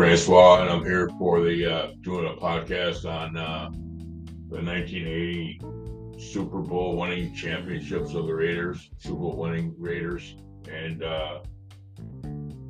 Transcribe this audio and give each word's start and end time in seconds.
Francois, 0.00 0.62
and 0.62 0.70
I'm 0.70 0.82
here 0.82 1.10
for 1.18 1.42
the 1.42 1.66
uh, 1.66 1.90
doing 2.00 2.26
a 2.26 2.40
podcast 2.40 3.04
on 3.04 3.36
uh, 3.36 3.68
the 4.48 4.62
1980 4.62 5.60
Super 6.18 6.60
Bowl 6.60 6.96
winning 6.96 7.34
championships 7.34 8.14
of 8.14 8.26
the 8.26 8.32
Raiders, 8.32 8.88
Super 8.96 9.18
Bowl 9.18 9.36
winning 9.36 9.74
Raiders, 9.76 10.36
and 10.72 11.02
uh, 11.02 11.40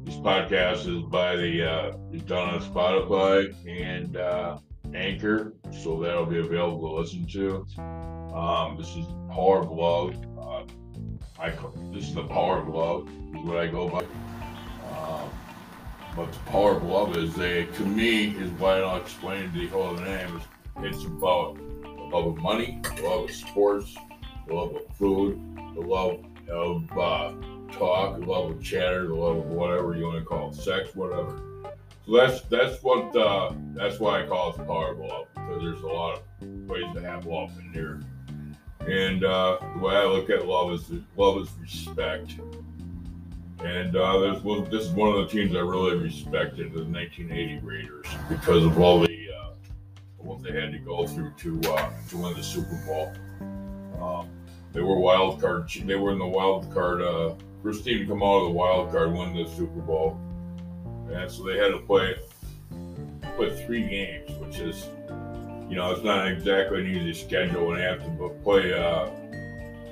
this 0.02 0.16
podcast 0.16 0.88
is 0.88 1.04
by 1.04 1.36
the 1.36 1.62
uh, 1.62 1.96
is 2.12 2.22
done 2.22 2.48
on 2.48 2.60
Spotify 2.62 3.54
and 3.64 4.16
uh, 4.16 4.58
Anchor, 4.92 5.54
so 5.70 6.00
that'll 6.00 6.26
be 6.26 6.40
available 6.40 6.80
to 6.80 7.00
listen 7.00 7.24
to. 7.28 7.64
Um, 8.34 8.76
this 8.76 8.96
is 8.96 9.06
Power 9.28 9.60
of 9.60 9.70
Love. 9.70 10.16
Uh, 10.36 10.64
I 11.38 11.50
this 11.92 12.08
is 12.08 12.14
the 12.16 12.24
Power 12.24 12.58
of 12.58 12.66
Love 12.66 13.08
is 13.08 13.44
what 13.44 13.56
I 13.56 13.68
go 13.68 13.88
by. 13.88 14.04
But 16.16 16.32
the 16.32 16.38
power 16.50 16.76
of 16.76 16.82
love 16.82 17.16
is 17.16 17.34
to 17.34 17.86
me 17.86 18.28
is 18.36 18.50
why 18.52 18.80
I'll 18.80 19.00
explain 19.00 19.52
the 19.52 19.68
whole 19.68 19.94
name 19.94 20.40
it's 20.82 21.04
about 21.04 21.56
the 21.82 21.88
love 21.88 22.26
of 22.26 22.36
money, 22.38 22.80
the 22.96 23.02
love 23.02 23.24
of 23.24 23.30
sports, 23.30 23.94
the 24.46 24.54
love 24.54 24.74
of 24.74 24.96
food, 24.96 25.38
the 25.74 25.80
love 25.80 26.24
of 26.48 26.98
uh, 26.98 27.32
talk, 27.72 28.18
the 28.18 28.26
love 28.26 28.50
of 28.50 28.62
chatter, 28.62 29.06
the 29.06 29.14
love 29.14 29.38
of 29.38 29.46
whatever 29.46 29.94
you 29.94 30.04
want 30.04 30.18
to 30.18 30.24
call 30.24 30.50
it, 30.50 30.54
sex, 30.54 30.94
whatever. 30.94 31.42
So 32.06 32.16
that's 32.16 32.40
that's 32.42 32.82
what 32.82 33.14
uh, 33.14 33.52
that's 33.74 34.00
why 34.00 34.22
I 34.22 34.26
call 34.26 34.50
it 34.50 34.56
the 34.56 34.64
power 34.64 34.92
of 34.92 34.98
love 34.98 35.26
because 35.34 35.62
there's 35.62 35.82
a 35.82 35.86
lot 35.86 36.22
of 36.40 36.48
ways 36.68 36.86
to 36.94 37.00
have 37.02 37.26
love 37.26 37.52
in 37.58 37.72
here. 37.72 38.00
And 38.80 39.22
uh, 39.22 39.58
the 39.74 39.78
way 39.80 39.96
I 39.96 40.04
look 40.04 40.30
at 40.30 40.46
love 40.46 40.72
is 40.72 40.90
love 41.16 41.42
is 41.42 41.50
respect. 41.60 42.36
And 43.64 43.94
uh, 43.94 44.18
there's, 44.20 44.42
well, 44.42 44.62
this 44.62 44.86
is 44.86 44.90
one 44.90 45.10
of 45.10 45.16
the 45.16 45.26
teams 45.26 45.54
I 45.54 45.58
really 45.58 45.96
respected, 45.96 46.72
the 46.72 46.84
1980 46.84 47.58
Raiders, 47.58 48.06
because 48.28 48.64
of 48.64 48.78
all 48.80 49.00
the 49.00 49.28
uh, 49.30 49.50
what 50.16 50.42
they 50.42 50.52
had 50.52 50.72
to 50.72 50.78
go 50.78 51.06
through 51.06 51.32
to 51.38 51.60
uh, 51.72 51.90
to 52.08 52.16
win 52.16 52.34
the 52.34 52.42
Super 52.42 52.80
Bowl. 52.86 53.12
Um, 54.02 54.30
they 54.72 54.80
were 54.80 54.98
wild 54.98 55.42
card. 55.42 55.68
They 55.70 55.96
were 55.96 56.12
in 56.12 56.18
the 56.18 56.26
wild 56.26 56.72
card. 56.72 57.02
Uh, 57.02 57.34
first 57.62 57.84
team 57.84 57.98
to 57.98 58.06
come 58.06 58.22
out 58.22 58.38
of 58.38 58.44
the 58.44 58.54
wild 58.54 58.92
card 58.92 59.12
win 59.12 59.34
the 59.34 59.46
Super 59.50 59.80
Bowl, 59.80 60.18
and 61.12 61.30
so 61.30 61.42
they 61.42 61.58
had 61.58 61.68
to 61.68 61.80
play 61.80 62.16
play 63.36 63.64
three 63.66 63.86
games, 63.86 64.30
which 64.38 64.58
is 64.58 64.86
you 65.68 65.76
know 65.76 65.92
it's 65.92 66.02
not 66.02 66.28
exactly 66.28 66.80
an 66.80 66.86
easy 66.86 67.12
schedule 67.12 67.66
when 67.66 67.76
they 67.76 67.82
have 67.82 68.02
to 68.02 68.30
play. 68.42 68.72
Uh, 68.72 69.06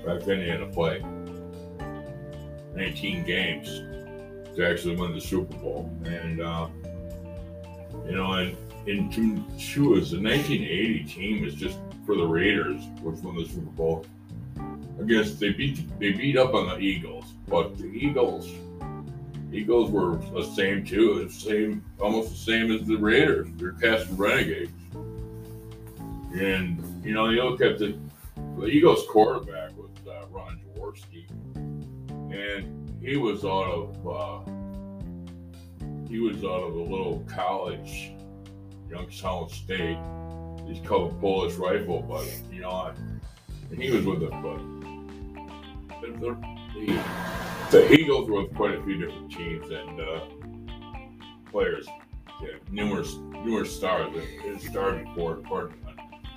back 0.06 0.24
then, 0.24 0.38
they 0.38 0.48
had 0.48 0.60
to 0.60 0.68
play 0.68 1.02
19 2.78 3.24
games 3.24 3.68
to 4.56 4.66
actually 4.66 4.96
win 4.96 5.12
the 5.12 5.20
Super 5.20 5.56
Bowl. 5.56 5.90
And, 6.04 6.40
uh, 6.40 6.68
you 8.06 8.16
know, 8.16 8.32
and 8.34 8.56
in 8.86 9.10
two 9.10 9.94
is 9.96 10.12
the 10.12 10.20
1980 10.20 11.04
team 11.04 11.44
is 11.44 11.54
just 11.54 11.78
for 12.06 12.16
the 12.16 12.24
Raiders, 12.24 12.82
which 13.02 13.20
won 13.20 13.36
the 13.36 13.46
Super 13.46 13.70
Bowl. 13.72 14.06
I 14.58 15.04
guess 15.04 15.34
they 15.34 15.50
beat 15.50 15.78
they 16.00 16.12
beat 16.12 16.36
up 16.36 16.54
on 16.54 16.68
the 16.68 16.78
Eagles, 16.78 17.24
but 17.46 17.76
the 17.78 17.86
Eagles 17.86 18.50
Eagles 19.52 19.90
were 19.90 20.16
the 20.16 20.44
same 20.54 20.84
too, 20.84 21.24
the 21.24 21.32
same 21.32 21.84
almost 22.00 22.30
the 22.30 22.36
same 22.36 22.72
as 22.72 22.86
the 22.86 22.96
Raiders. 22.96 23.48
They're 23.56 23.72
cast 23.72 24.08
renegades. 24.12 24.72
And 26.34 27.04
you 27.04 27.14
know, 27.14 27.28
you 27.28 27.42
look 27.42 27.60
at 27.60 27.78
the 27.78 27.96
the 28.56 28.66
Eagles 28.66 29.04
quarterback 29.08 29.76
was 29.76 29.87
and 32.38 33.02
he 33.02 33.16
was 33.16 33.44
out 33.44 33.66
of 33.66 34.06
uh, 34.06 34.50
he 36.08 36.20
was 36.20 36.38
out 36.38 36.62
of 36.62 36.74
a 36.74 36.80
little 36.80 37.24
college, 37.28 38.12
Youngstown 38.88 39.48
State. 39.50 39.98
He's 40.66 40.86
called 40.86 41.12
a 41.12 41.14
Polish 41.16 41.54
rifle, 41.54 42.02
but 42.02 42.26
you 42.52 42.62
know, 42.62 42.92
and 43.70 43.82
he 43.82 43.90
was 43.90 44.04
with 44.04 44.22
it. 44.22 44.30
But 44.30 44.58
the, 46.00 46.36
the, 46.76 47.02
the 47.70 47.92
Eagles 47.92 48.28
were 48.30 48.42
with 48.42 48.54
quite 48.54 48.78
a 48.78 48.82
few 48.84 48.98
different 48.98 49.32
teams 49.32 49.70
and 49.70 50.00
uh, 50.00 50.20
players, 51.50 51.86
yeah, 52.42 52.56
numerous 52.70 53.16
numerous 53.16 53.74
stars. 53.74 54.12
It 54.14 54.60
started 54.62 55.04
before, 55.06 55.36
pardon, 55.36 55.76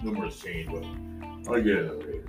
numerous 0.03 0.39
teams, 0.39 0.69
but 0.69 1.53
I'll 1.53 1.61
get 1.61 1.77
into 1.77 2.23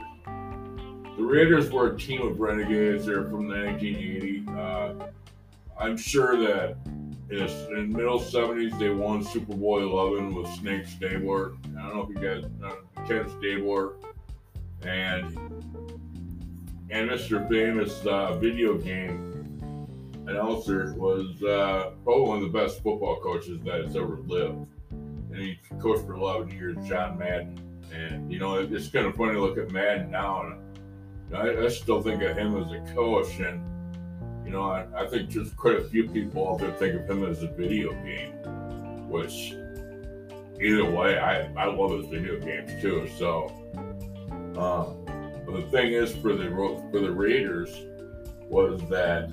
the 1.17 1.23
Raiders. 1.23 1.71
Were 1.71 1.95
a 1.95 1.99
team 1.99 2.23
of 2.23 2.41
renegades. 2.41 3.06
They're 3.06 3.25
from 3.25 3.49
1980. 3.49 4.45
Uh, 4.49 5.06
I'm 5.78 5.97
sure 5.97 6.37
that 6.39 6.77
in 7.31 7.47
the 7.47 7.97
middle 7.97 8.21
70s 8.21 8.78
they 8.78 8.91
won 8.91 9.25
Super 9.25 9.55
Bowl 9.56 9.81
11 9.81 10.34
with 10.34 10.49
Snake 10.55 10.87
Stabler. 10.87 11.55
I 11.78 11.89
don't 11.89 11.97
know 11.97 12.03
if 12.03 12.09
you 12.11 12.15
guys 12.17 12.45
know 12.61 12.77
Ken 13.06 13.28
Stabler 13.39 13.95
and 14.83 15.37
and 16.91 17.09
Mr. 17.11 17.49
Famous 17.49 18.05
uh, 18.05 18.37
video 18.37 18.77
game 18.77 19.33
announcer 20.27 20.95
was 20.95 21.43
uh, 21.43 21.93
probably 22.05 22.28
one 22.28 22.43
of 22.43 22.53
the 22.53 22.59
best 22.59 22.83
football 22.83 23.19
coaches 23.21 23.61
that 23.65 23.84
has 23.84 23.97
ever 23.97 24.19
lived. 24.27 24.67
And 24.91 25.37
he 25.37 25.59
coached 25.81 26.06
for 26.06 26.15
11 26.15 26.51
years, 26.51 26.77
John 26.87 27.19
Madden. 27.19 27.59
And 27.95 28.31
you 28.31 28.39
know, 28.39 28.56
it's 28.56 28.89
kind 28.89 29.06
of 29.06 29.15
funny 29.17 29.33
to 29.33 29.41
look 29.41 29.56
at 29.56 29.71
Madden 29.71 30.11
now. 30.11 30.43
And, 30.43 30.72
I, 31.34 31.65
I, 31.65 31.69
still 31.69 32.03
think 32.03 32.22
of 32.22 32.37
him 32.37 32.56
as 32.56 32.70
a 32.72 32.94
coach, 32.94 33.38
and 33.41 33.65
you 34.44 34.50
know, 34.50 34.62
I, 34.62 34.87
I, 34.94 35.06
think 35.06 35.31
just 35.31 35.56
quite 35.56 35.76
a 35.76 35.84
few 35.84 36.09
people 36.09 36.48
out 36.48 36.59
there 36.59 36.72
think 36.72 37.00
of 37.00 37.09
him 37.09 37.25
as 37.25 37.43
a 37.43 37.48
video 37.48 37.93
game, 38.04 38.32
which 39.09 39.54
either 40.60 40.84
way, 40.84 41.19
I, 41.19 41.50
I 41.54 41.66
love 41.66 41.92
his 41.92 42.06
video 42.06 42.38
games 42.38 42.71
too. 42.82 43.09
So, 43.19 43.48
um, 44.56 45.04
but 45.47 45.56
the 45.56 45.69
thing 45.71 45.92
is, 45.92 46.15
for 46.15 46.34
the 46.34 46.50
for 46.91 47.00
the 47.00 47.10
Raiders, 47.10 47.71
was 48.48 48.81
that 48.91 49.31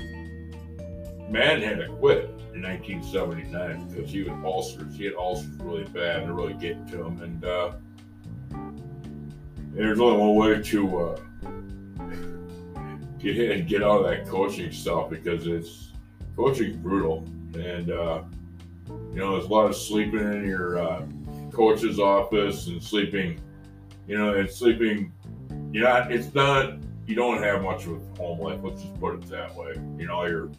Madden 1.30 1.62
had 1.62 1.80
to 1.80 1.88
quit 1.98 2.30
in 2.54 2.62
1979 2.62 3.90
because 3.90 4.12
he 4.12 4.26
had 4.26 4.44
ulcers. 4.44 4.96
He 4.96 5.06
had 5.06 5.16
ulcers 5.16 5.50
really 5.60 5.84
bad 5.86 6.24
and 6.24 6.36
really 6.36 6.54
getting 6.54 6.86
to 6.88 7.04
him, 7.04 7.22
and 7.22 7.46
uh, 7.46 7.72
there's 9.74 10.00
only 10.00 10.18
one 10.18 10.36
way 10.36 10.62
to 10.62 11.00
uh, 11.00 11.20
get 13.20 13.52
and 13.52 13.68
get 13.68 13.84
out 13.84 14.02
of 14.02 14.10
that 14.10 14.28
coaching 14.28 14.72
stuff 14.72 15.10
because 15.10 15.46
it's 15.46 15.92
coaching's 16.36 16.78
brutal, 16.78 17.24
and 17.54 17.92
uh, 17.92 18.24
you 18.88 19.18
know 19.18 19.34
there's 19.34 19.46
a 19.46 19.54
lot 19.54 19.70
of 19.70 19.76
sleeping 19.76 20.20
in 20.20 20.46
your 20.46 20.80
uh, 20.80 21.06
coach's 21.52 22.00
office 22.00 22.68
and 22.68 22.82
sleeping, 22.82 23.40
you 24.08 24.18
know, 24.18 24.34
and 24.34 24.50
sleeping. 24.50 25.12
You 25.72 25.82
know, 25.82 26.08
it's 26.10 26.34
not 26.34 26.76
you 27.06 27.16
don't 27.16 27.42
have 27.44 27.62
much 27.62 27.86
of 27.86 28.02
a 28.02 28.18
home 28.18 28.40
life. 28.40 28.60
Let's 28.64 28.82
just 28.82 29.00
put 29.00 29.16
it 29.16 29.30
that 29.30 29.54
way. 29.56 29.74
You 29.98 30.08
know, 30.08 30.26
your 30.26 30.50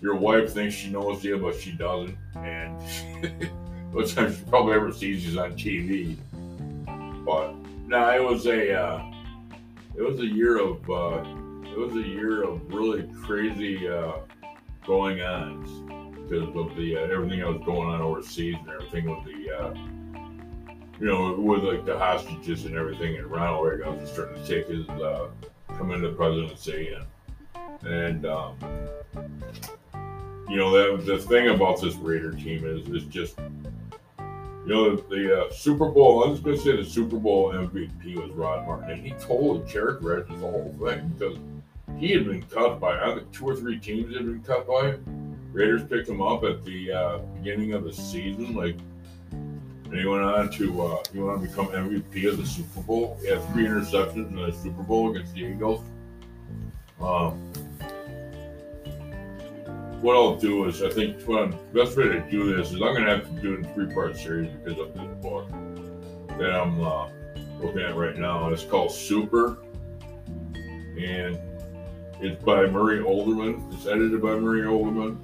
your 0.00 0.16
wife 0.16 0.52
thinks 0.52 0.74
she 0.74 0.90
knows 0.90 1.24
you, 1.24 1.38
but 1.38 1.54
she 1.54 1.72
doesn't, 1.72 2.16
and 2.36 3.50
most 3.92 4.16
times 4.16 4.36
she 4.36 4.44
probably 4.44 4.74
ever 4.74 4.92
sees 4.92 5.26
you 5.26 5.40
on 5.40 5.52
TV. 5.52 6.16
But 7.24 7.54
no, 7.86 8.10
it 8.10 8.22
was 8.22 8.46
a 8.46 8.74
uh, 8.74 9.04
it 9.96 10.02
was 10.02 10.20
a 10.20 10.26
year 10.26 10.58
of 10.58 10.90
uh, 10.90 11.24
was 11.80 11.96
a 11.96 12.06
year 12.06 12.42
of 12.42 12.60
really 12.72 13.08
crazy 13.22 13.88
uh, 13.88 14.12
going 14.84 15.22
on 15.22 15.62
because 16.28 16.54
of 16.54 16.76
the 16.76 16.96
uh, 16.96 17.00
everything 17.00 17.40
that 17.40 17.48
was 17.48 17.62
going 17.64 17.88
on 17.88 18.02
overseas 18.02 18.56
and 18.60 18.68
everything 18.68 19.08
with 19.08 19.24
the 19.24 19.50
uh, 19.50 19.74
you 21.00 21.06
know 21.06 21.32
with 21.40 21.64
like 21.64 21.86
the 21.86 21.98
hostages 21.98 22.66
and 22.66 22.76
everything 22.76 23.16
and 23.16 23.26
Ronald 23.28 23.66
Reagan 23.66 23.98
was 23.98 24.12
starting 24.12 24.42
to 24.42 24.46
take 24.46 24.68
his 24.68 24.86
uh, 24.90 25.28
come 25.68 25.90
into 25.92 26.08
the 26.08 26.14
presidency 26.14 26.94
and 26.94 27.86
and 27.86 28.26
um, 28.26 28.58
you 30.50 30.56
know 30.56 30.98
that 30.98 31.06
the 31.06 31.18
thing 31.18 31.48
about 31.48 31.80
this 31.80 31.94
Raider 31.94 32.32
team 32.32 32.66
is 32.66 32.86
is 32.88 33.04
just 33.04 33.38
you 34.66 34.74
know, 34.74 34.94
the 34.94 35.46
uh, 35.46 35.52
Super 35.52 35.88
Bowl, 35.88 36.22
I'm 36.22 36.32
just 36.32 36.44
going 36.44 36.56
to 36.56 36.62
say 36.62 36.76
the 36.76 36.84
Super 36.84 37.16
Bowl 37.16 37.50
MVP 37.50 38.14
was 38.16 38.30
Rod 38.32 38.66
Martin, 38.66 38.90
and 38.90 39.04
he 39.04 39.12
totally 39.12 39.66
characterized 39.68 40.28
the 40.28 40.36
whole 40.36 40.72
thing 40.78 41.08
because 41.18 41.38
he 42.00 42.12
had 42.12 42.24
been 42.24 42.42
cut 42.42 42.80
by 42.80 42.98
I 42.98 43.14
think 43.14 43.30
two 43.30 43.46
or 43.46 43.54
three 43.54 43.78
teams 43.78 44.16
had 44.16 44.24
been 44.24 44.42
cut 44.42 44.66
by. 44.66 44.94
Raiders 45.52 45.82
picked 45.84 46.08
him 46.08 46.22
up 46.22 46.44
at 46.44 46.64
the 46.64 46.90
uh, 46.90 47.18
beginning 47.36 47.74
of 47.74 47.84
the 47.84 47.92
season, 47.92 48.54
like, 48.54 48.76
and 49.32 49.94
he 49.94 50.06
went 50.06 50.22
on 50.22 50.48
to 50.52 50.82
uh, 50.82 51.02
he 51.12 51.18
went 51.18 51.32
on 51.36 51.42
to 51.42 51.48
become 51.48 51.66
MVP 51.66 52.26
of 52.26 52.38
the 52.38 52.46
Super 52.46 52.80
Bowl. 52.80 53.18
He 53.20 53.28
had 53.28 53.44
three 53.52 53.66
interceptions 53.66 54.28
in 54.28 54.36
the 54.36 54.50
Super 54.52 54.82
Bowl 54.82 55.10
against 55.10 55.34
the 55.34 55.40
Eagles. 55.40 55.84
Um, 57.00 57.52
what 60.00 60.16
I'll 60.16 60.36
do 60.36 60.66
is, 60.66 60.82
I 60.82 60.88
think 60.88 61.18
the 61.18 61.54
best 61.74 61.98
way 61.98 62.04
to 62.04 62.20
do 62.30 62.56
this 62.56 62.68
is 62.68 62.74
I'm 62.76 62.94
going 62.94 63.04
to 63.04 63.10
have 63.10 63.24
to 63.24 63.42
do 63.42 63.54
it 63.54 63.58
in 63.58 63.74
three 63.74 63.92
part 63.92 64.16
series 64.16 64.50
because 64.50 64.78
of 64.78 64.94
this 64.94 65.22
book 65.22 65.50
that 66.38 66.50
I'm 66.50 66.82
uh, 66.82 67.08
looking 67.60 67.82
at 67.82 67.94
right 67.94 68.16
now. 68.16 68.48
It's 68.48 68.64
called 68.64 68.92
Super, 68.92 69.58
and 70.98 71.38
it's 72.20 72.42
by 72.44 72.66
Murray 72.66 72.98
Olderman. 72.98 73.72
It's 73.72 73.86
edited 73.86 74.20
by 74.20 74.34
Murray 74.36 74.62
Olderman. 74.62 75.16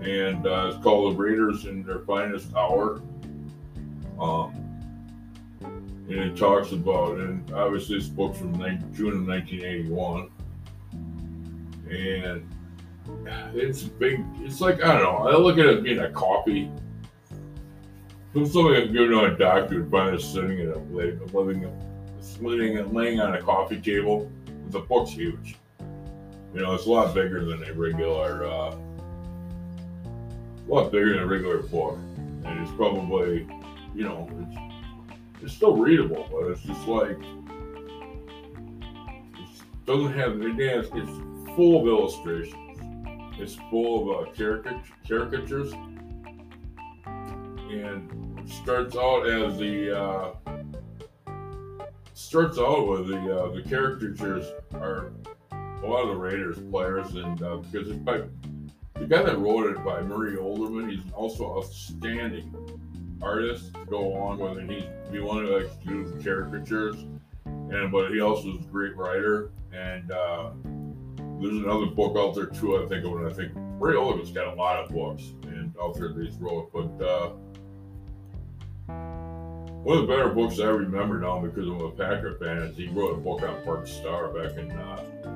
and 0.00 0.46
uh, 0.46 0.70
it's 0.72 0.82
called 0.82 1.12
The 1.12 1.16
Raiders 1.16 1.66
in 1.66 1.82
Their 1.82 2.00
Finest 2.00 2.54
Hour. 2.54 3.02
Um, 4.18 4.54
and 6.08 6.18
it 6.18 6.36
talks 6.36 6.72
about, 6.72 7.18
and 7.18 7.50
obviously 7.52 7.98
this 7.98 8.08
book's 8.08 8.38
from 8.38 8.54
June 8.94 9.20
of 9.20 9.26
1981, 9.26 10.30
and 11.90 12.48
it's 13.54 13.82
big. 13.82 14.24
It's 14.40 14.60
like 14.60 14.82
I 14.82 14.98
don't 14.98 15.02
know. 15.02 15.28
I 15.28 15.36
look 15.36 15.58
at 15.58 15.66
it 15.66 15.82
being 15.82 16.00
a 16.00 16.10
coffee. 16.10 16.70
If 18.34 18.52
somebody 18.52 18.80
had 18.80 18.92
given 18.92 19.10
to 19.10 19.24
a 19.24 19.30
doctor 19.36 19.82
would 19.82 19.90
find 19.90 20.20
sitting 20.20 20.58
in 20.58 20.70
a 20.70 20.78
living, 20.78 21.70
sitting 22.20 22.78
and 22.78 22.92
laying 22.92 23.20
on 23.20 23.34
a 23.34 23.42
coffee 23.42 23.80
table. 23.80 24.30
The 24.70 24.80
book's 24.80 25.10
huge. 25.10 25.56
You 26.54 26.60
know, 26.62 26.72
it's 26.74 26.86
a 26.86 26.90
lot 26.90 27.12
bigger 27.12 27.44
than 27.44 27.64
a 27.64 27.72
regular, 27.72 28.44
uh, 28.44 28.76
a 28.76 30.68
lot 30.68 30.92
bigger 30.92 31.14
than 31.14 31.24
a 31.24 31.26
regular 31.26 31.62
book, 31.64 31.98
and 32.44 32.60
it's 32.60 32.70
probably, 32.76 33.48
you 33.92 34.04
know, 34.04 34.30
it's, 34.38 34.56
it's 35.42 35.52
still 35.52 35.76
readable, 35.76 36.28
but 36.30 36.52
it's 36.52 36.62
just 36.62 36.86
like 36.86 37.18
it 37.18 37.46
doesn't 39.84 40.12
have 40.12 40.40
it 40.40 40.54
has, 40.60 40.88
it's 40.94 41.10
full 41.56 41.80
of 41.80 41.88
illustrations. 41.88 42.60
It's 43.36 43.56
full 43.68 44.20
of 44.20 44.28
uh, 44.28 44.30
caricatures, 45.08 45.72
and 47.68 48.48
starts 48.48 48.94
out 48.94 49.26
as 49.26 49.58
the 49.58 50.00
uh, 50.00 50.34
starts 52.12 52.58
out 52.58 52.86
with 52.86 53.08
the 53.08 53.40
uh, 53.40 53.50
the 53.50 53.62
caricatures 53.68 54.46
are 54.74 55.10
a 55.84 55.86
lot 55.86 56.02
of 56.02 56.08
the 56.08 56.16
Raiders 56.16 56.58
players, 56.70 57.14
and 57.14 57.42
uh, 57.42 57.56
because 57.56 57.88
it's 57.88 57.98
by 57.98 58.22
the 58.94 59.06
guy 59.06 59.22
that 59.22 59.38
wrote 59.38 59.70
it 59.70 59.84
by 59.84 60.02
Murray 60.02 60.36
Olderman, 60.36 60.90
he's 60.90 61.12
also 61.12 61.58
outstanding 61.58 62.54
artist 63.20 63.74
to 63.74 63.84
go 63.86 64.06
along 64.06 64.38
with 64.38 64.58
it. 64.58 64.70
He's 64.70 64.84
he 65.12 65.20
wanted 65.20 65.48
to 65.48 65.56
like 65.58 65.84
do 65.84 66.18
caricatures, 66.22 66.96
and 67.44 67.92
but 67.92 68.10
he 68.10 68.20
also 68.20 68.54
is 68.54 68.60
a 68.60 68.68
great 68.68 68.96
writer. 68.96 69.50
And 69.72 70.10
uh, 70.10 70.50
there's 71.40 71.56
another 71.56 71.86
book 71.86 72.16
out 72.16 72.34
there 72.34 72.46
too. 72.46 72.82
I 72.82 72.88
think 72.88 73.04
of. 73.04 73.26
I 73.26 73.32
think 73.32 73.52
Ray 73.78 73.94
Olderman's 73.94 74.32
got 74.32 74.46
a 74.46 74.54
lot 74.54 74.84
of 74.84 74.90
books 74.90 75.32
and 75.44 75.74
out 75.80 75.94
there 75.96 76.12
that 76.12 76.24
he's 76.24 76.36
wrote, 76.36 76.72
but. 76.72 77.04
Uh, 77.04 77.30
one 79.84 79.98
of 79.98 80.06
the 80.06 80.16
better 80.16 80.30
books 80.30 80.60
I 80.60 80.68
remember 80.68 81.20
now 81.20 81.40
because 81.40 81.68
I'm 81.68 81.78
a 81.78 81.90
Packer 81.90 82.38
fan 82.38 82.56
is 82.56 82.74
he 82.74 82.88
wrote 82.88 83.18
a 83.18 83.20
book 83.20 83.42
on 83.42 83.62
Bart 83.66 83.86
Starr 83.86 84.28
back 84.28 84.56
in 84.56 84.70
uh, 84.72 85.33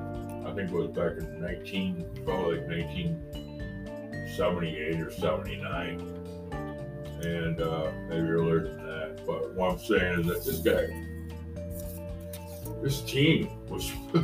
I 0.49 0.53
think 0.55 0.71
it 0.71 0.75
was 0.75 0.89
back 0.89 1.17
in 1.19 1.39
19, 1.39 2.23
probably 2.25 2.57
like 2.57 2.67
1978 2.67 4.99
or 4.99 5.11
79. 5.11 5.99
And 7.21 7.61
uh, 7.61 7.91
maybe 8.07 8.29
earlier 8.29 8.63
than 8.63 8.77
that. 8.77 9.23
But 9.27 9.53
what 9.53 9.73
I'm 9.73 9.77
saying 9.77 10.21
is 10.21 10.25
that 10.25 10.43
this 10.43 10.57
guy, 10.59 10.87
this 12.81 13.01
team 13.01 13.51
was, 13.67 13.91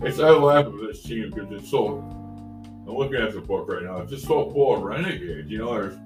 it's, 0.00 0.18
I 0.18 0.30
laugh 0.30 0.64
at 0.66 0.80
this 0.80 1.02
team 1.02 1.28
because 1.30 1.52
it's 1.52 1.70
so, 1.70 1.98
I'm 1.98 2.96
looking 2.96 3.20
at 3.20 3.34
the 3.34 3.42
book 3.42 3.68
right 3.68 3.82
now, 3.82 3.98
it's 3.98 4.12
just 4.12 4.26
so 4.26 4.50
full 4.50 4.76
of 4.76 4.82
renegades. 4.82 5.50
You 5.50 5.58
know, 5.58 5.74
there's, 5.74 5.98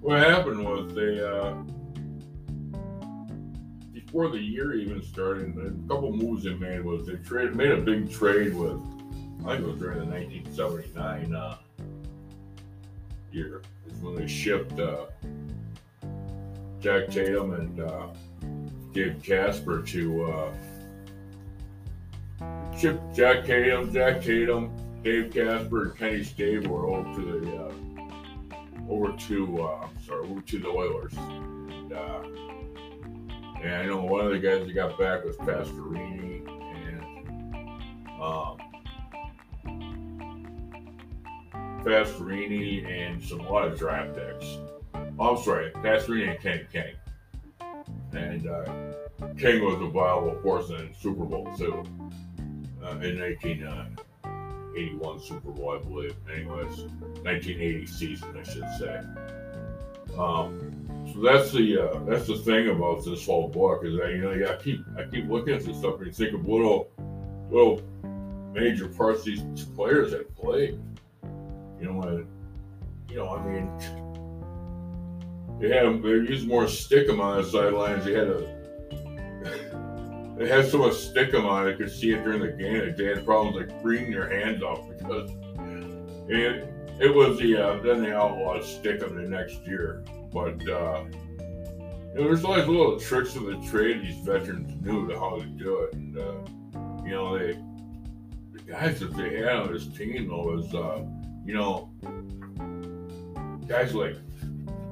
what 0.00 0.20
happened 0.20 0.64
was 0.64 0.94
they, 0.94 1.20
uh, 1.20 1.56
before 4.08 4.30
the 4.30 4.38
year 4.38 4.72
even 4.72 5.02
started, 5.02 5.54
a 5.58 5.70
couple 5.86 6.10
moves 6.10 6.44
they 6.44 6.54
made 6.54 6.82
was 6.82 7.06
they 7.06 7.16
trade 7.16 7.54
made 7.54 7.70
a 7.70 7.76
big 7.76 8.10
trade 8.10 8.54
with 8.54 8.80
I 9.44 9.50
think 9.52 9.64
it 9.64 9.66
was 9.66 9.78
during 9.78 9.98
the 9.98 10.06
1979 10.06 11.34
uh, 11.34 11.58
year 13.30 13.60
is 13.86 14.00
when 14.00 14.14
they 14.14 14.26
shipped 14.26 14.80
uh, 14.80 15.04
Jack 16.80 17.08
Tatum 17.10 17.52
and 17.52 17.80
uh, 17.80 18.06
Dave 18.94 19.22
Casper 19.22 19.82
to 19.82 20.24
uh, 20.24 20.52
ship 22.78 22.98
Jack 23.14 23.44
Tatum, 23.44 23.92
Jack 23.92 24.22
Tatum, 24.22 24.70
Dave 25.04 25.30
Casper, 25.34 25.82
and 25.82 25.98
Kenny 25.98 26.24
Stabler 26.24 26.86
over 26.86 27.14
to 27.14 27.40
the 27.40 27.56
uh, 27.56 27.72
over 28.88 29.14
to 29.28 29.62
uh, 29.64 29.86
sorry 30.06 30.26
over 30.26 30.40
to 30.40 30.58
the 30.58 30.68
Oilers. 30.68 31.12
And, 31.14 31.92
uh, 31.92 32.22
and 33.62 33.74
I 33.74 33.86
know 33.86 34.02
one 34.02 34.24
of 34.24 34.32
the 34.32 34.38
guys 34.38 34.66
that 34.66 34.72
got 34.74 34.98
back 34.98 35.24
was 35.24 35.36
Pastorini 35.36 36.46
and 36.86 37.02
um, 38.20 38.58
Pastorini 41.84 42.86
and 42.86 43.22
some 43.22 43.40
other 43.46 43.74
draft 43.74 44.14
picks. 44.14 44.58
Oh, 45.18 45.36
I'm 45.36 45.42
sorry, 45.42 45.70
Pastorini 45.72 46.30
and 46.30 46.40
King 46.40 46.66
King. 46.72 46.94
And 48.12 48.46
uh, 48.46 48.64
King 49.36 49.64
was 49.64 49.80
a 49.80 49.88
viable 49.88 50.40
force 50.42 50.70
in 50.70 50.94
Super 51.00 51.24
Bowl 51.24 51.52
too 51.56 51.84
uh, 52.82 52.98
in 53.00 53.20
1981 53.20 55.16
uh, 55.16 55.20
Super 55.20 55.50
Bowl, 55.50 55.78
I 55.78 55.78
believe. 55.82 56.14
Anyways, 56.32 56.78
1980 57.22 57.86
season, 57.86 58.36
I 58.36 58.42
should 58.42 58.68
say. 58.78 59.00
Um, 60.16 60.77
that's 61.22 61.52
the 61.52 61.78
uh, 61.80 62.00
that's 62.04 62.26
the 62.26 62.36
thing 62.36 62.68
about 62.68 63.04
this 63.04 63.26
whole 63.26 63.48
book 63.48 63.84
is 63.84 63.96
that 63.98 64.10
you 64.10 64.18
know 64.18 64.32
I 64.32 64.56
keep 64.62 64.84
I 64.96 65.04
keep 65.04 65.28
looking 65.28 65.54
at 65.54 65.64
this 65.64 65.78
stuff 65.78 65.98
and 65.98 66.06
you 66.06 66.12
think 66.12 66.34
of 66.34 66.46
little 66.46 66.90
little 67.50 67.82
major 68.52 68.88
parts 68.88 69.24
these 69.24 69.42
players 69.74 70.12
have 70.12 70.34
played. 70.36 70.80
You 71.80 71.92
know, 71.92 72.02
and, 72.02 72.26
you 73.08 73.16
know, 73.16 73.28
I 73.28 73.44
mean, 73.44 73.70
they 75.60 75.68
had 75.68 76.02
they 76.02 76.30
used 76.30 76.46
more 76.46 76.64
stickum 76.64 77.20
on 77.20 77.42
the 77.42 77.48
sidelines. 77.48 78.04
They 78.04 78.14
had 78.14 78.28
a 78.28 78.58
they 80.38 80.48
had 80.48 80.68
so 80.68 80.78
much 80.78 80.94
stickum 80.94 81.44
on 81.44 81.68
it, 81.68 81.78
could 81.78 81.90
see 81.90 82.12
it 82.12 82.22
during 82.22 82.40
the 82.40 82.52
game. 82.52 82.94
They 82.96 83.04
had 83.04 83.24
problems 83.24 83.56
like 83.56 83.82
freeing 83.82 84.10
their 84.10 84.28
hands 84.28 84.62
off 84.62 84.88
because 84.88 85.30
it 86.28 86.68
it 87.00 87.14
was 87.14 87.38
the 87.38 87.56
uh, 87.56 87.82
then 87.82 88.02
they 88.02 88.12
outlawed 88.12 88.62
stickum 88.62 89.14
the 89.14 89.28
next 89.28 89.66
year. 89.66 90.04
But 90.32 90.68
uh, 90.68 91.04
you 92.14 92.24
know, 92.24 92.24
there's 92.24 92.42
little 92.42 92.98
tricks 92.98 93.36
of 93.36 93.44
the 93.44 93.56
trade 93.70 94.02
these 94.02 94.18
veterans 94.24 94.84
knew 94.84 95.08
to 95.08 95.18
how 95.18 95.36
to 95.36 95.44
do 95.44 95.82
it, 95.82 95.94
and 95.94 96.18
uh, 96.18 96.34
you 97.04 97.10
know 97.10 97.38
they 97.38 97.52
the 98.52 98.62
guys 98.66 99.00
that 99.00 99.16
they 99.16 99.36
had 99.36 99.56
on 99.56 99.72
this 99.72 99.86
team 99.88 100.28
though 100.28 100.42
was 100.42 100.74
uh, 100.74 101.04
you 101.44 101.54
know 101.54 101.90
guys 103.66 103.94
like 103.94 104.16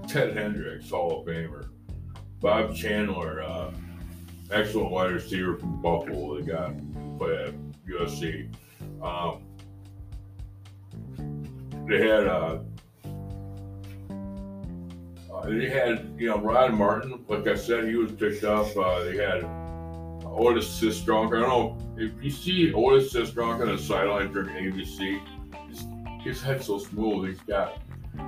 Ted 0.06 0.36
Hendricks, 0.36 0.90
Hall 0.90 1.20
of 1.20 1.26
Famer, 1.26 1.68
Bob 2.40 2.74
Chandler, 2.76 3.42
uh, 3.42 3.72
excellent 4.50 4.90
wide 4.90 5.12
receiver 5.12 5.56
from 5.56 5.82
Buffalo. 5.82 6.38
They 6.38 6.46
got 6.46 6.74
played 7.18 7.48
at 7.48 7.54
USC. 7.88 8.54
Um, 9.02 9.45
they 11.88 12.08
had 12.08 12.26
uh, 12.26 12.58
uh, 15.46 15.46
they 15.46 15.68
had, 15.68 16.14
you 16.18 16.28
know, 16.28 16.38
Rod 16.38 16.74
Martin. 16.74 17.24
Like 17.28 17.46
I 17.46 17.54
said, 17.54 17.84
he 17.84 17.96
was 17.96 18.12
picked 18.12 18.44
up. 18.44 18.76
Uh, 18.76 19.04
they 19.04 19.16
had 19.16 19.44
Otis 20.24 20.80
Sistrunk. 20.80 21.28
I 21.36 21.40
don't 21.40 21.48
know 21.48 21.78
if 21.96 22.12
you 22.22 22.30
see 22.30 22.72
Otis 22.72 23.12
Sistrunk 23.12 23.60
on 23.60 23.68
the 23.68 23.78
sideline 23.78 24.32
during 24.32 24.48
ABC. 24.48 25.20
His, 25.68 25.86
his 26.22 26.42
head's 26.42 26.66
so 26.66 26.78
smooth. 26.78 27.28
He's 27.28 27.40
got 27.42 27.78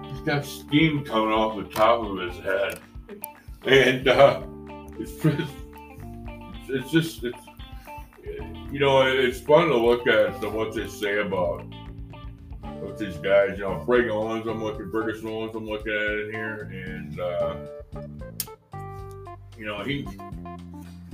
he's 0.05 0.21
got 0.21 0.45
steam 0.45 1.05
coming 1.05 1.33
off 1.33 1.57
the 1.57 1.75
top 1.75 2.05
of 2.05 2.19
his 2.19 2.37
head, 2.45 2.81
and 3.65 4.09
uh, 4.09 4.43
it's 4.99 5.15
just 5.23 5.53
it's 6.69 6.91
just 6.91 7.25
it's 7.25 7.39
you 8.71 8.79
know 8.79 9.03
it's 9.07 9.41
fun 9.41 9.69
to 9.69 9.77
look 9.77 10.07
at 10.07 10.41
what 10.53 10.75
they 10.75 10.87
say 10.87 11.19
about 11.19 11.65
with 12.81 12.99
these 12.99 13.17
guys. 13.17 13.59
You 13.59 13.65
know, 13.65 13.83
Frank 13.85 14.11
Owens, 14.11 14.47
I'm 14.47 14.63
looking, 14.63 14.91
Ferguson 14.91 15.29
Owens, 15.29 15.55
I'm 15.55 15.67
looking 15.67 15.93
at 15.93 16.01
it 16.01 16.35
here, 16.35 16.71
and 16.73 17.21
uh, 17.21 17.57
you 19.57 19.67
know 19.67 19.83
he 19.83 20.07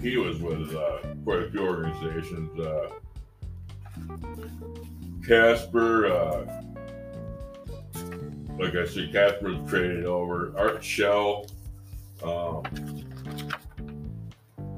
he 0.01 0.17
was 0.17 0.41
with 0.41 0.75
uh, 0.75 0.99
quite 1.25 1.43
a 1.43 1.51
few 1.51 1.67
organizations. 1.67 2.61
Uh, 2.61 2.91
Casper, 5.27 6.07
uh, 6.07 6.63
like 8.59 8.75
I 8.75 8.87
said, 8.87 9.13
Casper 9.13 9.55
was 9.55 9.71
traded 9.71 10.05
over. 10.05 10.53
Art 10.59 10.85
Shell, 10.85 11.47
um, 12.23 12.63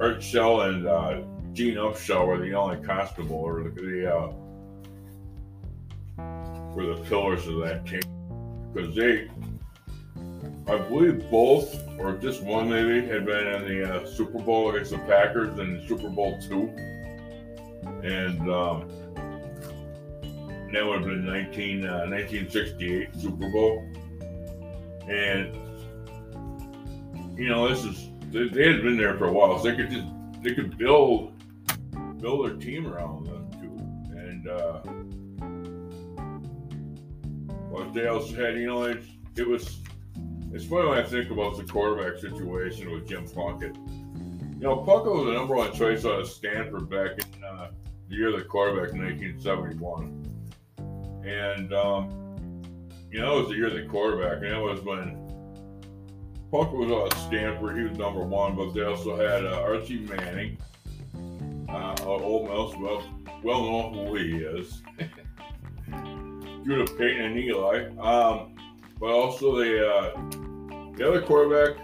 Art 0.00 0.22
Shell, 0.22 0.60
and 0.62 0.86
uh, 0.86 1.22
Gene 1.52 1.76
Upshaw 1.76 2.26
were 2.26 2.38
the 2.38 2.54
only 2.54 2.84
constable 2.84 3.36
or 3.36 3.64
the 3.64 4.14
uh, 4.14 4.32
were 6.76 6.94
the 6.94 7.02
pillars 7.04 7.46
of 7.48 7.60
that 7.60 7.86
team 7.86 8.02
because 8.72 8.94
they, 8.94 9.28
I 10.70 10.76
believe 10.76 11.28
both 11.30 11.74
or 11.98 12.12
just 12.18 12.42
one 12.42 12.68
maybe 12.68 13.06
had 13.06 13.24
been 13.24 13.46
in 13.46 13.66
the 13.66 13.94
uh, 13.94 14.06
Super 14.06 14.38
Bowl 14.38 14.68
against 14.68 14.90
the 14.90 14.98
Packers 14.98 15.58
in 15.58 15.82
Super 15.88 16.10
Bowl 16.10 16.38
two, 16.38 16.68
and 18.04 18.50
um, 18.50 18.90
and 20.66 20.74
that 20.74 20.84
would 20.84 20.96
have 20.96 21.08
been 21.08 21.24
19, 21.24 21.86
uh, 21.86 22.06
1968 22.08 23.16
Super 23.16 23.50
Bowl. 23.50 23.88
And 25.08 25.56
you 27.38 27.48
know, 27.48 27.68
this 27.68 27.84
is 27.84 28.10
they, 28.30 28.48
they 28.48 28.72
had 28.72 28.82
been 28.82 28.98
there 28.98 29.16
for 29.16 29.28
a 29.28 29.32
while, 29.32 29.58
so 29.58 29.70
they 29.70 29.76
could 29.76 29.90
just 29.90 30.06
they 30.42 30.52
could 30.54 30.76
build 30.76 31.32
build 32.20 32.46
their 32.46 32.56
team 32.56 32.86
around 32.86 33.26
them 33.26 33.50
too. 33.52 34.18
And 34.18 34.48
uh, 34.48 34.80
what 37.76 38.06
also 38.06 38.34
had, 38.34 38.54
you 38.54 38.66
know, 38.66 38.84
it, 38.84 39.02
it 39.36 39.46
was 39.46 39.80
it's 40.52 40.64
funny 40.64 40.88
when 40.88 40.98
I 40.98 41.02
think 41.02 41.30
about 41.30 41.56
the 41.58 41.64
quarterback 41.64 42.18
situation 42.18 42.90
with 42.90 43.06
Jim 43.06 43.26
Plunkett. 43.26 43.76
You 43.76 44.62
know, 44.62 44.76
Plunkett 44.76 45.12
was 45.12 45.26
the 45.26 45.32
number 45.32 45.54
one 45.54 45.72
choice 45.74 46.06
out 46.06 46.20
of 46.20 46.28
Stanford 46.28 46.88
back 46.88 47.10
in 47.18 47.44
uh, 47.44 47.70
the 48.08 48.14
year 48.16 48.28
of 48.28 48.36
the 48.38 48.44
quarterback 48.44 48.94
in 48.94 49.02
1971. 49.02 50.22
And, 51.26 51.74
um, 51.74 52.08
you 53.10 53.20
know, 53.20 53.36
it 53.36 53.40
was 53.40 53.48
the 53.48 53.56
year 53.56 53.66
of 53.66 53.74
the 53.74 53.84
quarterback, 53.84 54.42
and 54.42 54.54
it 54.54 54.60
was 54.60 54.80
when 54.80 55.26
Plunkett 56.50 56.78
was 56.78 56.90
out 56.90 57.12
of 57.12 57.18
Stanford. 57.18 57.76
He 57.76 57.82
was 57.82 57.98
number 57.98 58.22
one, 58.22 58.56
but 58.56 58.72
they 58.72 58.84
also 58.84 59.16
had 59.16 59.44
uh, 59.44 59.60
Archie 59.60 59.98
Manning, 59.98 60.56
uh, 61.68 61.94
Ole 62.04 62.44
Miss, 62.44 62.78
well, 62.80 63.02
well 63.42 63.62
known 63.62 63.92
who 63.92 64.14
he 64.14 64.36
is. 64.36 64.82
Judah 66.66 66.92
Peyton 66.92 67.24
and 67.24 67.38
Eli. 67.38 67.88
Um, 67.98 68.56
but 68.98 69.10
also 69.10 69.56
the 69.56 69.88
uh, 69.88 70.20
the 70.96 71.06
other 71.06 71.22
quarterback 71.22 71.76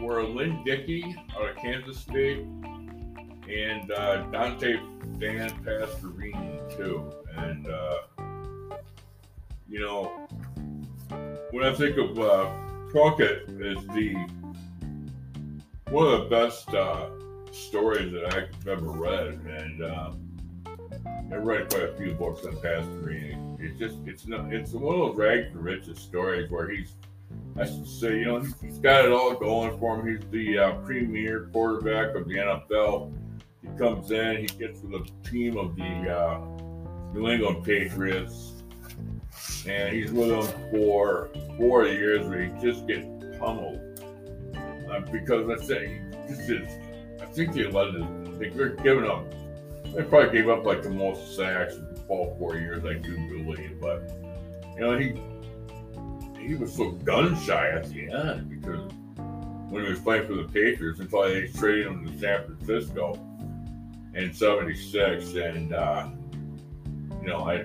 were 0.00 0.22
Lynn 0.24 0.62
Dickey 0.64 1.16
out 1.36 1.50
of 1.50 1.56
Kansas 1.56 1.98
State 1.98 2.40
and 2.40 3.92
uh, 3.92 4.22
Dante 4.30 4.78
Van 5.18 5.50
Pastorini 5.64 6.76
too. 6.76 7.12
And 7.36 7.68
uh, 7.68 7.98
you 9.68 9.80
know, 9.80 10.26
when 11.50 11.64
I 11.64 11.72
think 11.74 11.96
of 11.98 12.18
uh, 12.18 12.50
Plunkett 12.90 13.48
as 13.50 13.86
the 13.88 14.14
one 15.90 16.12
of 16.12 16.22
the 16.22 16.26
best 16.30 16.68
uh, 16.70 17.10
stories 17.52 18.12
that 18.12 18.34
I've 18.34 18.66
ever 18.66 18.90
read, 18.90 19.28
and 19.46 19.84
um, 19.84 20.23
I 21.06 21.36
read 21.36 21.70
quite 21.70 21.82
a 21.84 21.96
few 21.96 22.12
books 22.12 22.44
on 22.46 22.54
Pastorini. 22.56 23.60
It's 23.60 23.78
just 23.78 23.96
it's 24.06 24.26
not 24.26 24.52
it's 24.52 24.72
one 24.72 24.94
of 24.94 25.08
those 25.08 25.16
rags 25.16 25.52
to 25.52 25.58
riches 25.58 25.98
stories 25.98 26.50
where 26.50 26.68
he's 26.70 26.94
I 27.56 27.64
should 27.64 27.86
say 27.86 28.18
you 28.18 28.24
know 28.26 28.44
he's 28.62 28.78
got 28.78 29.04
it 29.04 29.12
all 29.12 29.34
going 29.34 29.78
for 29.78 30.00
him. 30.00 30.06
He's 30.06 30.30
the 30.30 30.58
uh, 30.58 30.72
premier 30.84 31.48
quarterback 31.52 32.14
of 32.14 32.28
the 32.28 32.36
NFL. 32.36 33.12
He 33.62 33.68
comes 33.78 34.10
in, 34.10 34.38
he 34.38 34.46
gets 34.46 34.80
with 34.82 35.02
a 35.02 35.28
team 35.28 35.56
of 35.56 35.74
the 35.76 35.84
uh, 35.84 36.40
New 37.12 37.28
England 37.28 37.64
Patriots, 37.64 38.52
and 39.66 39.94
he's 39.94 40.12
with 40.12 40.28
them 40.28 40.70
for 40.70 41.30
four 41.56 41.86
years 41.86 42.26
where 42.26 42.42
he 42.42 42.62
just 42.62 42.86
gets 42.86 43.06
pummeled 43.38 43.80
uh, 44.90 45.00
because 45.10 45.48
I 45.48 45.64
say 45.64 46.02
this 46.28 46.48
is 46.48 46.70
I 47.20 47.26
think 47.26 47.54
they 47.54 47.64
let 47.64 47.94
it. 47.94 48.56
They're 48.56 48.70
giving 48.70 49.06
up. 49.08 49.32
They 49.94 50.02
probably 50.02 50.36
gave 50.36 50.48
up 50.48 50.64
like 50.64 50.82
the 50.82 50.90
most 50.90 51.36
sacks 51.36 51.76
in 51.76 51.86
all 52.08 52.34
four 52.38 52.56
years, 52.56 52.84
I 52.84 52.94
do 52.94 53.16
believe. 53.28 53.80
But 53.80 54.10
you 54.74 54.80
know, 54.80 54.98
he 54.98 55.14
he 56.40 56.54
was 56.54 56.74
so 56.74 56.90
gun 56.90 57.38
shy 57.40 57.68
at 57.68 57.88
the 57.88 58.10
end 58.10 58.50
because 58.50 58.92
when 59.70 59.84
he 59.84 59.90
was 59.90 60.00
playing 60.00 60.26
for 60.26 60.34
the 60.34 60.44
Patriots 60.44 61.00
until 61.00 61.22
they 61.22 61.46
traded 61.48 61.86
him 61.86 62.06
to 62.06 62.18
San 62.18 62.44
Francisco 62.44 63.18
in 64.14 64.32
'76, 64.32 65.34
and 65.34 65.72
uh, 65.72 66.08
you 67.22 67.28
know, 67.28 67.44
I 67.48 67.64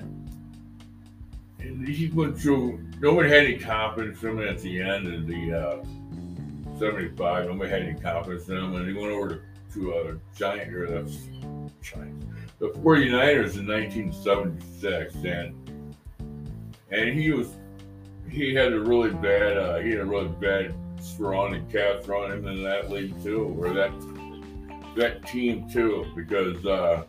he 1.60 2.12
went 2.14 2.40
through. 2.40 2.80
Nobody 3.00 3.30
had 3.30 3.46
any 3.46 3.58
confidence 3.58 4.22
in 4.24 4.30
him 4.30 4.48
at 4.48 4.60
the 4.60 4.82
end 4.82 5.08
of 5.14 5.28
the 5.28 5.54
uh, 5.54 6.80
'75. 6.80 7.48
Nobody 7.48 7.70
had 7.70 7.82
any 7.84 8.00
confidence 8.00 8.48
in 8.50 8.58
him, 8.58 8.76
and 8.76 8.88
he 8.88 8.94
went 8.94 9.12
over 9.12 9.30
to, 9.30 9.42
to 9.74 9.92
a 9.94 10.38
giant 10.38 10.74
or 10.74 10.88
the 10.88 11.20
Giants 11.82 12.26
the 12.60 12.68
49ers 12.68 13.58
in 13.58 13.66
1976, 13.66 15.16
and 15.16 15.96
and 16.92 17.20
he 17.20 17.32
was 17.32 17.56
he 18.30 18.54
had 18.54 18.74
a 18.74 18.80
really 18.80 19.12
bad 19.12 19.58
uh, 19.58 19.78
he 19.78 19.92
had 19.92 20.02
a 20.02 20.06
really 20.06 20.28
bad 20.28 20.76
surrounding 21.02 21.66
cast 21.68 22.10
on 22.10 22.32
him 22.32 22.48
in 22.48 22.64
that 22.64 22.90
league 22.92 23.22
too, 23.24 23.56
or 23.58 23.74
that 23.74 23.92
that 24.96 25.26
team 25.26 25.70
too, 25.70 26.06
because 26.16 26.66
uh, 26.66 27.04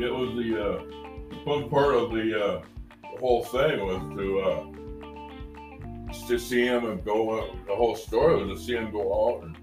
it 0.00 0.12
was 0.12 0.34
the 0.34 0.60
uh, 0.60 0.82
fun 1.44 1.68
part 1.70 1.94
of 1.94 2.10
the, 2.10 2.44
uh, 2.44 2.62
the 3.02 3.18
whole 3.20 3.44
thing 3.44 3.86
was 3.86 4.02
to 4.16 4.40
uh, 4.40 6.26
to 6.26 6.38
see 6.38 6.64
him 6.66 6.84
and 6.86 7.04
go. 7.04 7.30
Uh, 7.30 7.46
the 7.68 7.74
whole 7.74 7.94
story 7.94 8.44
was 8.44 8.58
to 8.58 8.64
see 8.64 8.74
him 8.74 8.90
go 8.90 9.28
out 9.28 9.44
and 9.44 9.56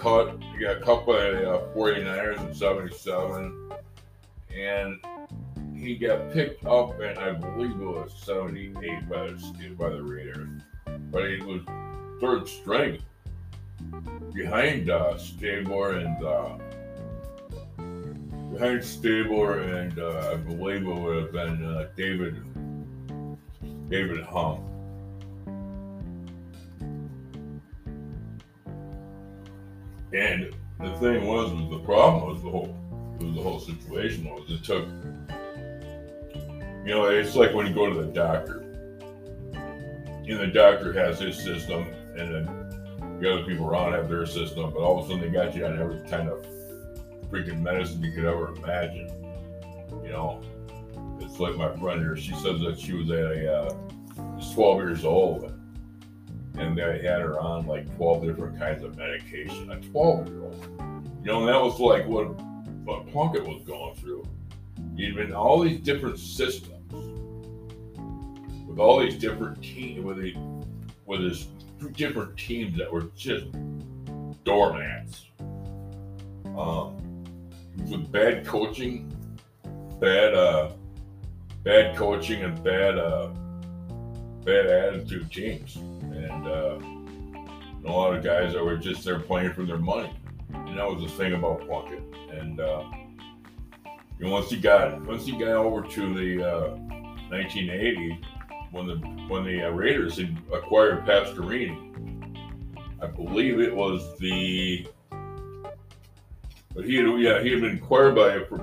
cut. 0.00 0.42
He 0.52 0.64
got 0.64 0.80
cut 0.82 1.06
by 1.06 1.30
the 1.30 1.50
uh, 1.50 1.74
49ers 1.74 2.46
in 2.46 2.54
77. 2.54 3.70
And 4.56 4.98
he 5.76 5.96
got 5.96 6.32
picked 6.32 6.66
up, 6.66 7.00
and 7.00 7.18
I 7.18 7.32
believe 7.32 7.72
it 7.72 7.78
was 7.78 8.12
78 8.24 9.08
by 9.08 9.26
the, 9.26 9.74
by 9.78 9.90
the 9.90 10.02
Raiders. 10.02 10.62
But 11.10 11.30
he 11.30 11.40
was 11.42 11.62
third 12.20 12.48
string 12.48 13.00
behind 14.32 14.90
uh, 14.90 15.16
Stabler 15.16 15.98
and 15.98 16.24
uh, 16.24 16.58
behind 18.52 18.84
Stabler 18.84 19.60
and 19.60 19.98
uh, 19.98 20.32
I 20.32 20.36
believe 20.36 20.86
it 20.86 20.94
would 20.94 21.16
have 21.16 21.32
been 21.32 21.64
uh, 21.64 21.88
David 21.96 22.42
David 23.88 24.22
Humm. 24.24 24.69
And 30.12 30.54
the 30.80 30.96
thing 30.96 31.26
was, 31.26 31.52
was 31.52 31.70
the 31.70 31.78
problem 31.80 32.28
was 32.28 32.42
the 32.42 32.50
whole, 32.50 32.76
was 33.20 33.34
the 33.34 33.42
whole 33.42 33.60
situation 33.60 34.24
was 34.24 34.50
it 34.50 34.64
took, 34.64 34.86
you 36.84 36.94
know, 36.94 37.04
it's 37.06 37.36
like 37.36 37.54
when 37.54 37.66
you 37.66 37.74
go 37.74 37.88
to 37.88 37.94
the 37.94 38.12
doctor, 38.12 38.60
and 39.52 40.38
the 40.40 40.46
doctor 40.46 40.92
has 40.92 41.20
his 41.20 41.36
system, 41.36 41.86
and 42.16 42.34
then 42.34 43.20
the 43.20 43.32
other 43.32 43.44
people 43.44 43.68
around 43.68 43.92
have 43.92 44.08
their 44.08 44.26
system, 44.26 44.70
but 44.72 44.80
all 44.80 44.98
of 44.98 45.04
a 45.04 45.08
sudden 45.08 45.20
they 45.20 45.28
got 45.28 45.54
you 45.54 45.64
on 45.66 45.78
every 45.78 46.00
kind 46.08 46.28
of 46.28 46.44
freaking 47.30 47.60
medicine 47.60 48.02
you 48.02 48.12
could 48.12 48.24
ever 48.24 48.54
imagine. 48.56 49.08
You 50.02 50.10
know, 50.10 50.42
it's 51.20 51.38
like 51.38 51.56
my 51.56 51.76
friend 51.76 52.00
here. 52.00 52.16
She 52.16 52.32
says 52.34 52.60
that 52.60 52.78
she 52.78 52.94
was 52.94 53.10
at 53.10 53.18
a, 53.18 53.54
uh, 53.54 53.74
12 54.54 54.78
years 54.78 55.04
old 55.04 55.59
and 56.58 56.76
they 56.76 57.00
had 57.02 57.20
her 57.20 57.38
on 57.38 57.66
like 57.66 57.94
12 57.96 58.24
different 58.24 58.58
kinds 58.58 58.82
of 58.82 58.96
medication. 58.96 59.70
A 59.70 59.80
12 59.80 60.28
year 60.28 60.42
old. 60.42 60.66
You 61.22 61.32
know, 61.32 61.38
and 61.40 61.48
that 61.48 61.60
was 61.60 61.78
like 61.78 62.06
what, 62.06 62.28
what 62.84 63.06
Plunkett 63.10 63.44
was 63.44 63.62
going 63.62 63.94
through. 63.96 64.24
He'd 64.96 65.14
been 65.14 65.32
all 65.32 65.60
these 65.60 65.80
different 65.80 66.18
systems 66.18 66.92
with 68.66 68.78
all 68.78 69.00
these 69.00 69.16
different 69.16 69.62
teams, 69.62 70.04
with, 70.04 70.18
the, 70.18 70.34
with 71.06 71.20
his 71.20 71.48
different 71.92 72.36
teams 72.36 72.76
that 72.78 72.90
were 72.90 73.10
just 73.16 73.46
doormats. 74.44 75.26
Um, 76.56 76.96
with 77.88 78.10
bad 78.10 78.46
coaching, 78.46 79.12
bad, 80.00 80.34
uh, 80.34 80.72
bad 81.62 81.96
coaching, 81.96 82.42
and 82.42 82.62
bad, 82.62 82.98
uh, 82.98 83.28
bad 84.44 84.66
attitude 84.66 85.30
teams 85.30 85.78
and 86.24 86.46
uh, 86.46 86.78
a 87.88 87.90
lot 87.90 88.14
of 88.14 88.22
guys 88.22 88.52
that 88.52 88.64
were 88.64 88.76
just 88.76 89.04
there 89.04 89.18
playing 89.18 89.52
for 89.52 89.64
their 89.64 89.78
money. 89.78 90.12
And 90.52 90.78
that 90.78 90.86
was 90.86 91.02
the 91.02 91.08
thing 91.16 91.32
about 91.32 91.60
Plunkett. 91.66 92.02
And 92.32 92.60
uh, 92.60 92.84
you 94.18 94.26
know, 94.26 94.32
once 94.32 94.50
he 94.50 94.58
got 94.58 95.00
once 95.06 95.24
he 95.24 95.32
got 95.32 95.48
over 95.48 95.82
to 95.82 96.14
the 96.14 96.46
uh, 96.46 96.68
1980, 97.30 98.20
when 98.70 98.86
the 98.86 98.96
when 99.28 99.44
the 99.44 99.62
uh, 99.62 99.70
Raiders 99.70 100.18
had 100.18 100.36
acquired 100.52 101.04
Pastorini, 101.04 101.86
I 103.00 103.06
believe 103.06 103.60
it 103.60 103.74
was 103.74 104.18
the 104.18 104.86
but 106.74 106.84
he 106.84 106.96
had 106.96 107.06
yeah 107.20 107.42
he 107.42 107.50
had 107.50 107.60
been 107.60 107.76
acquired 107.76 108.14
by 108.14 108.44
for 108.44 108.58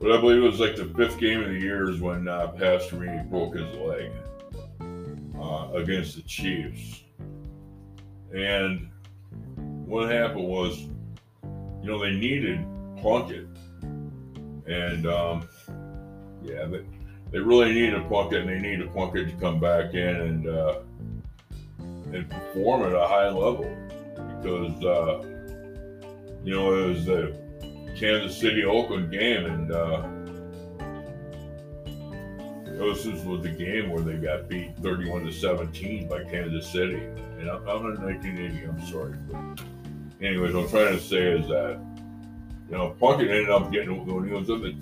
But 0.00 0.12
I 0.12 0.20
believe 0.20 0.42
it 0.42 0.46
was 0.46 0.60
like 0.60 0.76
the 0.76 0.84
fifth 0.84 1.18
game 1.18 1.40
of 1.42 1.48
the 1.48 1.58
year 1.58 1.90
is 1.90 2.00
when 2.00 2.28
uh, 2.28 2.52
Pastorini 2.52 3.28
broke 3.28 3.56
his 3.56 3.74
leg 3.74 4.12
uh, 5.40 5.70
against 5.74 6.16
the 6.16 6.22
Chiefs. 6.22 7.02
And 8.32 8.90
what 9.86 10.10
happened 10.10 10.46
was, 10.46 10.78
you 10.82 11.90
know, 11.90 11.98
they 11.98 12.12
needed 12.12 12.64
Plunkett. 12.98 13.46
And 14.66 15.06
um, 15.06 15.48
yeah, 16.42 16.66
they, 16.66 16.84
they 17.32 17.38
really 17.38 17.72
needed 17.72 18.06
Plunkett, 18.06 18.42
and 18.42 18.48
they 18.50 18.60
needed 18.60 18.92
Plunkett 18.92 19.28
to 19.30 19.36
come 19.36 19.58
back 19.58 19.94
in 19.94 20.16
and 20.16 20.48
uh, 20.48 20.80
and 22.12 22.28
perform 22.28 22.82
at 22.82 22.92
a 22.92 23.06
high 23.06 23.30
level 23.30 23.74
because 24.40 24.84
uh, 24.84 25.38
you 26.44 26.54
know, 26.54 26.74
it 26.74 26.88
was 26.88 27.04
the 27.04 27.36
Kansas 27.96 28.36
City 28.36 28.64
Oakland 28.64 29.10
game, 29.10 29.46
and 29.46 29.72
uh, 29.72 30.02
this 32.78 33.04
was 33.24 33.42
the 33.42 33.48
game 33.50 33.90
where 33.90 34.00
they 34.00 34.14
got 34.14 34.48
beat 34.48 34.76
31 34.78 35.24
to 35.26 35.32
17 35.32 36.08
by 36.08 36.22
Kansas 36.24 36.70
City. 36.70 37.02
And 37.38 37.50
I'm, 37.50 37.66
I'm 37.68 37.94
in 37.94 38.02
1980. 38.02 38.64
I'm 38.66 38.86
sorry. 38.86 39.14
But 39.30 39.64
anyways, 40.24 40.54
what 40.54 40.64
I'm 40.64 40.70
trying 40.70 40.96
to 40.96 41.02
say 41.02 41.38
is 41.38 41.48
that 41.48 41.80
you 42.70 42.76
know 42.76 42.90
Plunkett 42.98 43.30
ended 43.30 43.50
up 43.50 43.72
getting 43.72 44.04
when 44.06 44.26
he 44.26 44.32
was 44.32 44.48
in 44.48 44.62
the 44.62 44.72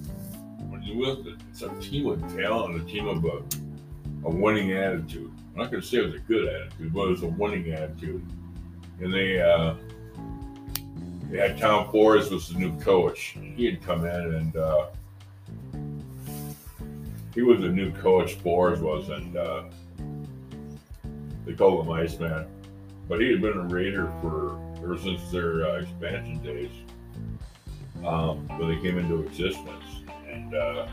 when 0.69 0.83
he 0.83 0.95
was 0.95 1.27
it's 1.51 1.63
a 1.63 1.69
team 1.81 2.05
with 2.05 2.37
talent, 2.37 2.81
a 2.81 2.85
team 2.85 3.09
of 3.09 3.25
a, 3.25 3.43
a 4.27 4.31
winning 4.31 4.73
attitude. 4.73 5.33
I'm 5.53 5.63
not 5.63 5.71
going 5.71 5.83
to 5.83 5.89
say 5.89 5.99
it 5.99 6.07
was 6.07 6.15
a 6.15 6.19
good 6.19 6.49
attitude, 6.49 6.93
but 6.93 7.07
it 7.07 7.11
was 7.11 7.23
a 7.23 7.29
winning 7.29 7.73
attitude. 7.73 8.27
And 9.01 9.13
they 9.13 9.41
uh, 9.41 9.75
had 11.35 11.59
Tom 11.59 11.91
Flores 11.91 12.31
was 12.31 12.49
the 12.49 12.59
new 12.59 12.79
coach. 12.81 13.37
He 13.57 13.65
had 13.67 13.83
come 13.83 14.05
in 14.05 14.35
and 14.35 14.57
uh, 14.57 14.87
he 17.35 17.43
was 17.43 17.63
a 17.63 17.69
new 17.69 17.93
coach. 17.93 18.35
Flores 18.35 18.81
was, 18.81 19.09
and 19.09 19.37
uh, 19.37 19.65
they 21.45 21.53
called 21.53 21.85
him 21.85 21.93
Iceman. 21.93 22.47
But 23.09 23.21
he 23.21 23.31
had 23.31 23.41
been 23.41 23.59
a 23.59 23.63
Raider 23.63 24.13
for 24.21 24.59
ever 24.79 24.99
since 24.99 25.31
their 25.31 25.67
uh, 25.67 25.81
expansion 25.81 26.43
days 26.43 26.71
um, 28.05 28.49
when 28.59 28.69
they 28.69 28.81
came 28.81 28.99
into 28.99 29.23
existence. 29.23 29.85
And 30.31 30.55
uh, 30.55 30.89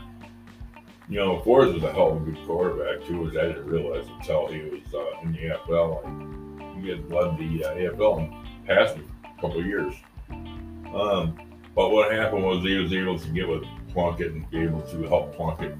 you 1.08 1.18
know, 1.18 1.40
Flores 1.40 1.74
was 1.74 1.82
a 1.82 1.92
hell 1.92 2.12
of 2.12 2.22
a 2.22 2.30
good 2.30 2.46
quarterback 2.46 3.06
too, 3.06 3.22
which 3.22 3.36
I 3.36 3.46
didn't 3.46 3.66
realize 3.66 4.06
until 4.18 4.46
he 4.48 4.60
was 4.60 4.94
uh, 4.94 5.20
in 5.22 5.32
the 5.32 5.38
AFL. 5.38 6.04
And 6.06 6.82
he 6.82 6.90
had 6.90 7.10
led 7.10 7.38
the 7.38 7.64
uh, 7.64 7.74
AFL 7.74 8.18
in 8.18 8.66
passing 8.66 9.08
a 9.24 9.40
couple 9.40 9.60
of 9.60 9.66
years. 9.66 9.94
Um, 10.94 11.36
but 11.74 11.90
what 11.90 12.12
happened 12.12 12.44
was 12.44 12.62
he 12.62 12.76
was 12.76 12.92
able 12.92 13.18
to 13.18 13.28
get 13.30 13.48
with 13.48 13.64
Plunkett 13.92 14.32
and 14.32 14.48
be 14.50 14.62
able 14.62 14.82
to 14.82 15.02
help 15.04 15.34
Plunkett 15.34 15.76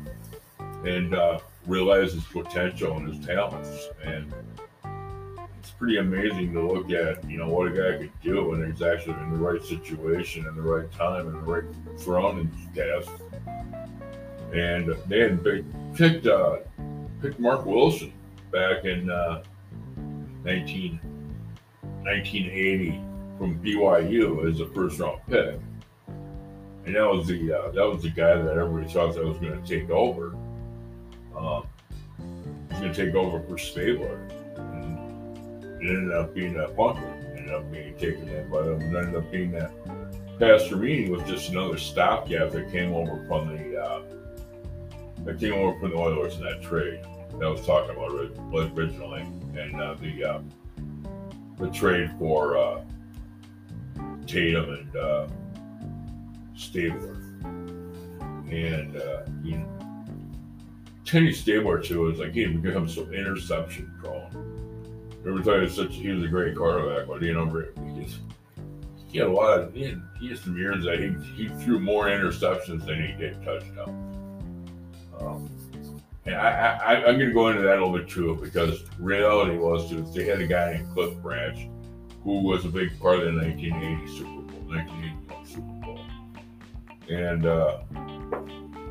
and 0.84 1.14
uh, 1.14 1.38
realize 1.66 2.12
his 2.12 2.24
potential 2.24 2.96
and 2.96 3.08
his 3.08 3.24
talents. 3.24 3.88
And 4.04 4.32
it's 5.58 5.70
pretty 5.70 5.98
amazing 5.98 6.52
to 6.54 6.66
look 6.66 6.90
at, 6.90 7.28
you 7.30 7.38
know, 7.38 7.48
what 7.48 7.68
a 7.68 7.70
guy 7.70 7.98
could 7.98 8.20
do 8.22 8.50
when 8.50 8.68
he's 8.70 8.82
actually 8.82 9.14
in 9.14 9.30
the 9.30 9.38
right 9.38 9.62
situation, 9.62 10.46
in 10.46 10.56
the 10.56 10.62
right 10.62 10.90
time, 10.90 11.28
in 11.28 11.32
the 11.32 11.38
right 11.40 11.64
surroundings. 11.96 12.54
Cast. 12.74 13.10
And 14.52 14.94
they 15.06 15.20
had 15.20 15.44
picked 15.94 16.26
uh, 16.26 16.58
picked 17.22 17.38
Marc 17.38 17.64
Wilson 17.64 18.12
back 18.50 18.84
in 18.84 19.10
uh, 19.10 19.42
19, 20.44 21.00
1980 22.02 23.13
from 23.38 23.58
BYU 23.60 24.50
as 24.50 24.60
a 24.60 24.66
first 24.68 25.00
round 25.00 25.20
pick. 25.28 25.58
And 26.86 26.94
that 26.94 27.08
was 27.08 27.26
the 27.26 27.52
uh, 27.52 27.70
that 27.70 27.84
was 27.84 28.02
the 28.02 28.10
guy 28.10 28.36
that 28.36 28.56
everybody 28.56 28.92
thought 28.92 29.14
that 29.14 29.24
was 29.24 29.38
going 29.38 29.60
to 29.60 29.66
take 29.66 29.90
over. 29.90 30.36
Um, 31.36 31.66
he's 32.70 32.80
going 32.80 32.92
to 32.92 33.06
take 33.06 33.14
over 33.14 33.40
for 33.48 33.56
Stabler. 33.56 34.16
And 34.56 35.64
it 35.82 35.88
ended 35.88 36.12
up 36.12 36.34
being 36.34 36.54
that 36.54 36.76
punter. 36.76 37.06
Ended 37.36 37.54
up 37.54 37.70
being 37.72 37.96
taken 37.96 38.28
in 38.28 38.50
by 38.50 38.62
them. 38.62 38.82
It 38.82 38.96
ended 38.96 39.16
up 39.16 39.30
being 39.32 39.50
that 39.52 39.72
Meany 40.40 41.10
was 41.10 41.22
just 41.28 41.50
another 41.50 41.78
stopgap 41.78 42.50
that 42.50 42.70
came 42.70 42.92
over 42.92 43.24
from 43.28 43.48
the 43.48 43.80
uh, 43.80 44.02
that 45.24 45.38
came 45.38 45.54
over 45.54 45.78
from 45.78 45.90
the 45.90 45.96
Oilers 45.96 46.36
in 46.36 46.42
that 46.42 46.60
trade 46.60 47.00
that 47.38 47.46
I 47.46 47.48
was 47.48 47.64
talking 47.64 47.96
about 47.96 48.12
originally, 48.52 49.22
and 49.56 49.80
uh, 49.80 49.94
the 49.94 50.24
uh, 50.24 50.40
the 51.58 51.70
trade 51.70 52.10
for 52.18 52.56
uh, 52.56 52.84
Tatum 54.26 54.70
and 54.70 54.96
uh, 54.96 55.26
Stabler. 56.56 57.16
And, 58.50 58.96
uh, 58.96 59.22
you 59.42 59.58
know, 59.58 59.68
Kenny 61.04 61.32
Stabler, 61.32 61.80
too, 61.80 62.02
was 62.02 62.18
like 62.18 62.32
he 62.32 62.42
had 62.42 62.62
become 62.62 62.88
so 62.88 63.10
interception 63.10 63.92
prone. 64.00 64.30
Every 65.26 65.42
time 65.42 65.54
he 65.54 65.60
was 65.62 65.74
such, 65.74 65.94
he 65.94 66.10
was 66.10 66.22
a 66.22 66.28
great 66.28 66.54
quarterback, 66.56 67.08
but, 67.08 67.22
you 67.22 67.32
know, 67.32 67.46
he, 67.46 68.02
just, 68.02 68.18
he 69.08 69.18
had 69.18 69.28
a 69.28 69.32
lot 69.32 69.58
of, 69.58 69.74
he 69.74 69.84
had, 69.84 70.02
he 70.20 70.28
had 70.28 70.38
some 70.38 70.56
years 70.56 70.84
that 70.84 71.00
he, 71.00 71.14
he 71.34 71.48
threw 71.64 71.80
more 71.80 72.06
interceptions 72.06 72.84
than 72.84 73.02
he 73.02 73.12
did 73.12 73.42
touchdowns. 73.42 74.16
Um, 75.18 75.50
and 76.26 76.34
I, 76.34 76.76
I, 76.76 76.94
I'm 77.06 77.16
going 77.16 77.28
to 77.28 77.32
go 77.32 77.48
into 77.48 77.62
that 77.62 77.78
a 77.78 77.84
little 77.84 77.96
bit 77.96 78.08
too, 78.08 78.38
because 78.42 78.84
reality 78.98 79.56
was 79.56 79.90
they 80.14 80.24
had 80.24 80.40
a 80.40 80.46
guy 80.46 80.74
named 80.74 80.92
Cliff 80.92 81.16
Branch 81.22 81.68
who 82.24 82.40
was 82.40 82.64
a 82.64 82.68
big 82.68 82.98
part 82.98 83.20
of 83.20 83.26
the 83.26 83.40
1980 83.40 84.18
Super 84.18 84.30
Bowl, 84.30 84.60
1981 84.66 85.46
Super 85.46 85.86
Bowl. 85.86 86.00
And 87.08 87.46
uh, 87.46 87.78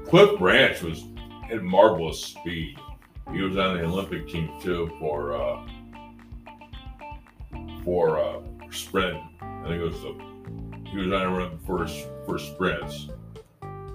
Cliff 0.08 0.40
Branch 0.40 0.82
was 0.84 1.04
had 1.50 1.64
marvelous 1.64 2.24
speed. 2.24 2.78
He 3.32 3.42
was 3.42 3.58
on 3.58 3.78
the 3.78 3.84
Olympic 3.84 4.28
team 4.30 4.52
too 4.62 4.96
for 5.00 5.36
uh, 5.36 5.68
for 7.84 8.20
uh, 8.20 8.40
sprint. 8.72 9.18
I 9.42 9.64
think 9.68 9.82
it 9.82 9.84
was 9.84 10.02
the 10.02 10.34
he 10.90 11.00
was 11.00 11.12
on 11.12 11.42
a 11.42 11.58
for 11.66 11.88
for 12.26 12.38
sprints, 12.38 13.08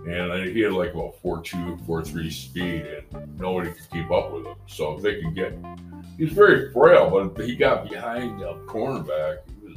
and 0.07 0.49
he 0.51 0.61
had 0.61 0.73
like 0.73 0.95
about 0.95 1.17
four 1.21 1.43
two, 1.43 1.79
four 1.87 2.03
three 2.03 2.31
speed, 2.31 2.87
and 2.87 3.39
nobody 3.39 3.71
could 3.71 3.91
keep 3.91 4.11
up 4.11 4.33
with 4.33 4.47
him. 4.47 4.57
So 4.67 4.95
if 4.95 5.03
they 5.03 5.21
could 5.21 5.35
get 5.35 5.59
he's 6.19 6.33
very 6.33 6.71
frail, 6.73 7.29
but 7.29 7.47
he 7.47 7.57
got 7.57 7.89
behind 7.89 8.41
the 8.41 8.55
cornerback. 8.67 9.39
He 9.61 9.69
was, 9.69 9.77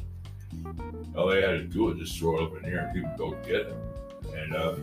all 1.15 1.27
they 1.27 1.41
had 1.41 1.51
to 1.51 1.63
do 1.63 1.85
was 1.85 1.97
just 1.97 2.17
throw 2.19 2.37
it 2.37 2.43
up 2.43 2.57
in 2.57 2.63
the 2.63 2.69
air 2.69 2.85
and 2.85 2.93
people 2.93 3.11
go 3.17 3.37
get 3.43 3.67
it. 3.67 3.75
And 4.35 4.55
uh, 4.55 4.75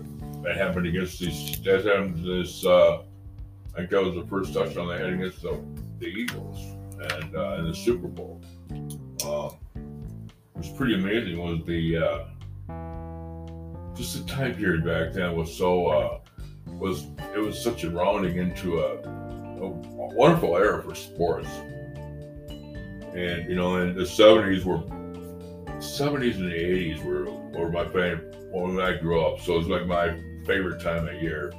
that 0.43 0.57
happened 0.57 0.87
against 0.87 1.19
these. 1.19 1.61
That 1.63 1.85
this. 2.17 2.65
Uh, 2.65 3.03
I 3.75 3.83
think 3.83 3.91
that 3.91 4.03
was 4.03 4.15
the 4.15 4.27
first 4.27 4.53
touchdown 4.53 4.89
they 4.89 4.99
had 4.99 5.13
against 5.13 5.43
the, 5.43 5.63
the 6.01 6.07
Eagles 6.07 6.59
and 7.13 7.37
uh, 7.37 7.57
in 7.59 7.69
the 7.69 7.75
Super 7.75 8.09
Bowl. 8.09 8.41
Um, 9.25 9.57
it 9.77 10.57
was 10.57 10.69
pretty 10.71 10.95
amazing. 10.95 11.39
Was 11.39 11.65
the 11.65 11.97
uh, 11.97 12.25
just 13.99 14.27
the 14.27 14.33
time 14.33 14.55
period 14.55 14.85
back 14.85 15.13
then 15.13 15.37
was 15.37 15.55
so 15.55 15.87
uh, 15.89 16.21
was 16.67 17.07
it 17.35 17.39
was 17.39 17.63
such 17.63 17.85
a 17.85 17.91
rounding 17.91 18.39
into 18.39 18.79
a 18.79 19.19
a, 19.61 19.69
wonderful 19.69 20.57
era 20.57 20.83
for 20.83 20.95
sports. 20.95 21.49
And 23.15 23.49
you 23.49 23.57
know, 23.57 23.77
in 23.77 23.97
the 23.97 24.07
seventies 24.07 24.65
were 24.65 24.83
seventies 25.81 26.37
and 26.37 26.51
the 26.51 26.55
eighties 26.55 27.03
were 27.03 27.25
were 27.25 27.71
my 27.71 27.85
favorite 27.87 28.37
when 28.53 28.81
I 28.81 28.97
grew 28.97 29.21
up. 29.25 29.41
So 29.41 29.59
it's 29.59 29.69
like 29.69 29.87
my 29.87 30.11
favorite 30.47 30.81
time 30.81 31.09
of 31.09 31.15
year. 31.21 31.53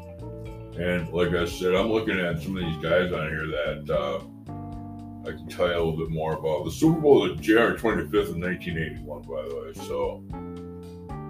And 0.77 1.09
like 1.09 1.33
I 1.33 1.45
said, 1.45 1.75
I'm 1.75 1.91
looking 1.91 2.19
at 2.19 2.41
some 2.41 2.57
of 2.57 2.63
these 2.63 2.81
guys 2.81 3.11
on 3.11 3.27
here 3.29 3.47
that 3.47 3.89
uh, 3.89 4.19
I 5.27 5.31
can 5.33 5.47
tell 5.47 5.67
you 5.67 5.73
a 5.73 5.77
little 5.77 5.97
bit 5.97 6.09
more 6.09 6.33
about. 6.33 6.63
The 6.63 6.71
Super 6.71 7.01
Bowl 7.01 7.21
was 7.21 7.39
January 7.39 7.77
25th 7.77 8.29
of 8.29 8.37
1981, 8.37 9.21
by 9.23 9.47
the 9.47 9.55
way. 9.55 9.73
So 9.87 10.23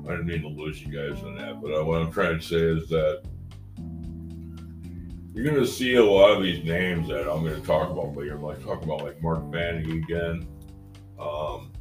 I 0.09 0.13
didn't 0.13 0.25
mean 0.25 0.41
to 0.41 0.47
lose 0.47 0.81
you 0.81 0.91
guys 0.91 1.23
on 1.23 1.35
that. 1.37 1.61
But 1.61 1.85
what 1.85 2.01
I'm 2.01 2.11
trying 2.11 2.39
to 2.39 2.45
say 2.45 2.57
is 2.57 2.89
that 2.89 3.23
you're 5.33 5.43
going 5.43 5.63
to 5.63 5.67
see 5.67 5.95
a 5.95 6.03
lot 6.03 6.31
of 6.31 6.41
these 6.41 6.63
names 6.65 7.07
that 7.09 7.31
I'm 7.31 7.43
going 7.43 7.59
to 7.59 7.65
talk 7.65 7.91
about 7.91 8.15
later. 8.15 8.35
I'm 8.35 8.41
like 8.41 8.63
talking 8.63 8.85
about 8.85 9.03
like 9.03 9.21
Mark 9.21 9.43
Van 9.51 9.85
Eeghen. 9.85 10.45
Um, 11.19 11.71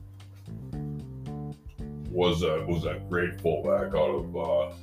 was 2.11 2.43
a 2.43 2.65
was 2.67 2.85
a 2.85 3.01
great 3.09 3.41
fullback 3.41 3.95
out 3.95 4.11
of 4.11 4.37
uh, 4.37 4.75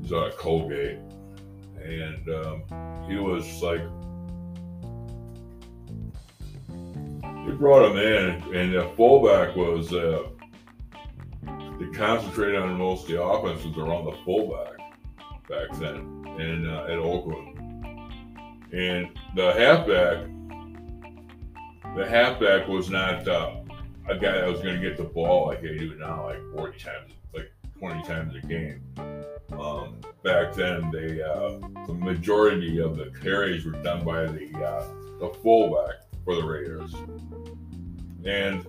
he's 0.00 0.12
out 0.12 0.28
of 0.28 0.36
Colgate, 0.38 0.98
and 1.82 2.28
um, 2.28 2.62
he 3.08 3.16
was 3.16 3.62
like 3.62 3.82
they 7.46 7.52
brought 7.52 7.90
him 7.90 7.98
in, 7.98 8.54
and 8.54 8.74
the 8.74 8.90
fullback 8.96 9.54
was 9.56 9.92
uh, 9.92 10.28
they 11.78 11.86
concentrated 11.96 12.60
on 12.60 12.78
most 12.78 13.04
of 13.04 13.08
the 13.08 13.22
offenses 13.22 13.76
around 13.76 14.04
the 14.04 14.16
fullback 14.24 14.78
back 15.48 15.76
then 15.78 16.24
in 16.38 16.68
uh, 16.68 16.84
at 16.84 16.98
Oakland. 16.98 17.58
And 18.72 19.10
the 19.36 19.52
halfback, 19.52 20.26
the 21.96 22.08
halfback 22.08 22.68
was 22.68 22.88
not 22.88 23.28
uh, 23.28 23.56
a 24.08 24.16
guy 24.16 24.32
that 24.32 24.48
was 24.48 24.60
going 24.60 24.80
to 24.80 24.88
get 24.88 24.96
the 24.96 25.04
ball 25.04 25.46
like 25.48 25.60
they 25.62 25.76
do 25.76 25.94
now, 25.96 26.24
like 26.26 26.40
40 26.56 26.78
times, 26.78 27.12
like 27.34 27.52
20 27.78 28.02
times 28.04 28.34
a 28.34 28.46
game. 28.46 28.82
Um, 29.52 30.00
back 30.22 30.54
then, 30.54 30.90
they 30.90 31.20
uh, 31.22 31.58
the 31.86 31.94
majority 31.94 32.78
of 32.78 32.96
the 32.96 33.12
carries 33.22 33.66
were 33.66 33.72
done 33.82 34.04
by 34.04 34.24
the 34.24 34.50
uh, 34.64 34.86
the 35.20 35.30
fullback 35.42 35.96
for 36.24 36.34
the 36.34 36.42
Raiders, 36.42 36.94
and 38.24 38.66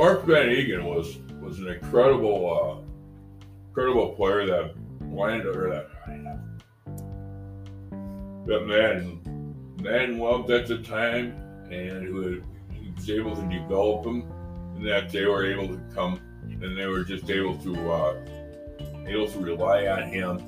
Mark 0.00 0.24
Van 0.24 0.48
Eeghen 0.48 0.82
was 0.82 1.18
was 1.42 1.58
an 1.58 1.68
incredible 1.68 2.48
uh, 2.50 3.68
incredible 3.68 4.14
player 4.14 4.46
that 4.46 4.74
wanted 5.02 5.44
or 5.44 5.68
that 5.68 5.90
that 8.46 8.66
Madden 8.66 9.76
Madden 9.82 10.18
loved 10.18 10.50
at 10.50 10.66
the 10.66 10.78
time, 10.78 11.34
and 11.70 12.02
who 12.02 12.42
was 12.96 13.10
able 13.10 13.36
to 13.36 13.42
develop 13.42 14.04
them 14.04 14.22
and 14.76 14.86
that 14.86 15.10
they 15.10 15.26
were 15.26 15.44
able 15.44 15.68
to 15.68 15.78
come 15.94 16.18
and 16.44 16.78
they 16.78 16.86
were 16.86 17.04
just 17.04 17.28
able 17.28 17.58
to 17.58 17.92
uh, 17.92 18.16
able 19.06 19.28
to 19.28 19.38
rely 19.38 19.86
on 19.86 20.08
him, 20.08 20.38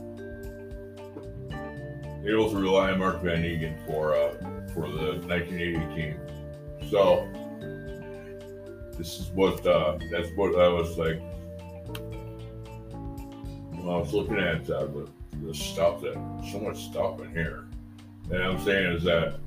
able 2.27 2.49
to 2.49 2.57
rely 2.57 2.93
on 2.93 2.99
Mark 2.99 3.21
Van 3.21 3.43
Eeghen 3.43 3.85
for 3.85 4.15
uh, 4.15 4.33
for 4.73 4.89
the 4.89 5.21
1980 5.27 5.95
team. 5.95 6.19
So 6.89 7.29
this 9.03 9.19
is 9.19 9.31
what 9.31 9.67
uh, 9.67 9.99
that's 10.13 10.29
what 10.37 10.55
I 10.57 10.69
was 10.69 10.97
like 10.97 11.21
when 13.73 13.89
I 13.89 13.97
was 13.97 14.13
looking 14.13 14.39
at 14.39 14.71
uh, 14.71 14.87
the, 14.87 15.09
the 15.43 15.53
stuff 15.53 16.03
that 16.03 16.15
so 16.53 16.61
much 16.61 16.85
stuff 16.85 17.21
in 17.21 17.33
here. 17.33 17.65
And 18.31 18.41
I'm 18.41 18.61
saying 18.61 18.93
is 18.93 19.03
that 19.03 19.41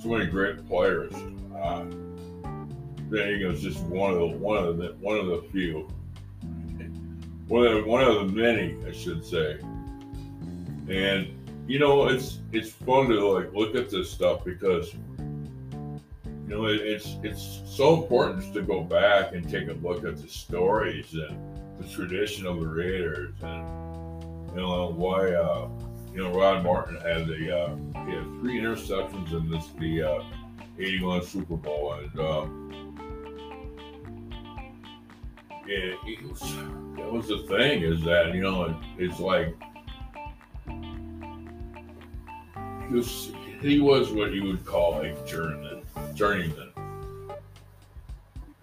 so 0.00 0.10
many 0.10 0.26
great 0.26 0.64
players. 0.68 1.12
Uh, 1.12 1.82
Van 3.10 3.26
Eeghen's 3.26 3.60
just 3.60 3.80
one 3.86 4.12
of 4.12 4.20
the 4.20 4.26
one 4.36 4.58
of 4.58 4.76
the 4.76 4.94
one 5.00 5.18
of 5.18 5.26
the 5.26 5.42
few. 5.50 5.88
One 7.48 7.66
of 7.66 7.74
the, 7.74 7.82
one 7.82 8.04
of 8.04 8.14
the 8.14 8.32
many, 8.32 8.76
I 8.86 8.92
should 8.92 9.24
say. 9.24 9.58
And 10.88 11.26
you 11.66 11.80
know, 11.80 12.06
it's 12.06 12.38
it's 12.52 12.70
fun 12.70 13.08
to 13.08 13.26
like 13.26 13.52
look 13.52 13.74
at 13.74 13.90
this 13.90 14.08
stuff 14.08 14.44
because 14.44 14.94
you 16.50 16.56
know 16.56 16.66
it, 16.66 16.80
it's 16.80 17.16
it's 17.22 17.62
so 17.64 18.02
important 18.02 18.40
just 18.40 18.54
to 18.54 18.62
go 18.62 18.82
back 18.82 19.32
and 19.34 19.48
take 19.48 19.68
a 19.68 19.74
look 19.74 20.04
at 20.04 20.16
the 20.16 20.28
stories 20.28 21.12
and 21.14 21.38
the 21.78 21.88
tradition 21.88 22.44
of 22.44 22.58
the 22.58 22.66
Raiders 22.66 23.34
and 23.42 23.64
you 24.50 24.56
know 24.56 24.92
why 24.96 25.32
uh, 25.32 25.68
you 26.12 26.24
know 26.24 26.32
Rod 26.32 26.64
Martin 26.64 26.96
had 26.96 27.28
the 27.28 27.56
uh, 27.56 27.76
he 28.04 28.16
had 28.16 28.24
three 28.40 28.60
interceptions 28.60 29.30
in 29.32 29.48
this 29.48 29.68
the 29.78 30.02
uh, 30.02 30.24
81 30.76 31.22
Super 31.22 31.56
Bowl 31.56 31.92
and 31.92 32.18
uh, 32.18 32.46
it 35.66 36.28
was, 36.28 36.40
that 36.96 37.12
was 37.12 37.28
the 37.28 37.46
thing 37.46 37.82
is 37.82 38.02
that 38.02 38.34
you 38.34 38.42
know 38.42 38.64
it, 38.64 38.76
it's 38.98 39.20
like 39.20 39.54
he 42.88 42.94
was 42.94 43.32
he 43.60 43.78
was 43.78 44.10
what 44.10 44.32
you 44.32 44.42
would 44.44 44.64
call 44.64 45.00
a 45.00 45.14
journeyman 45.24 45.79
journeyman 46.20 46.70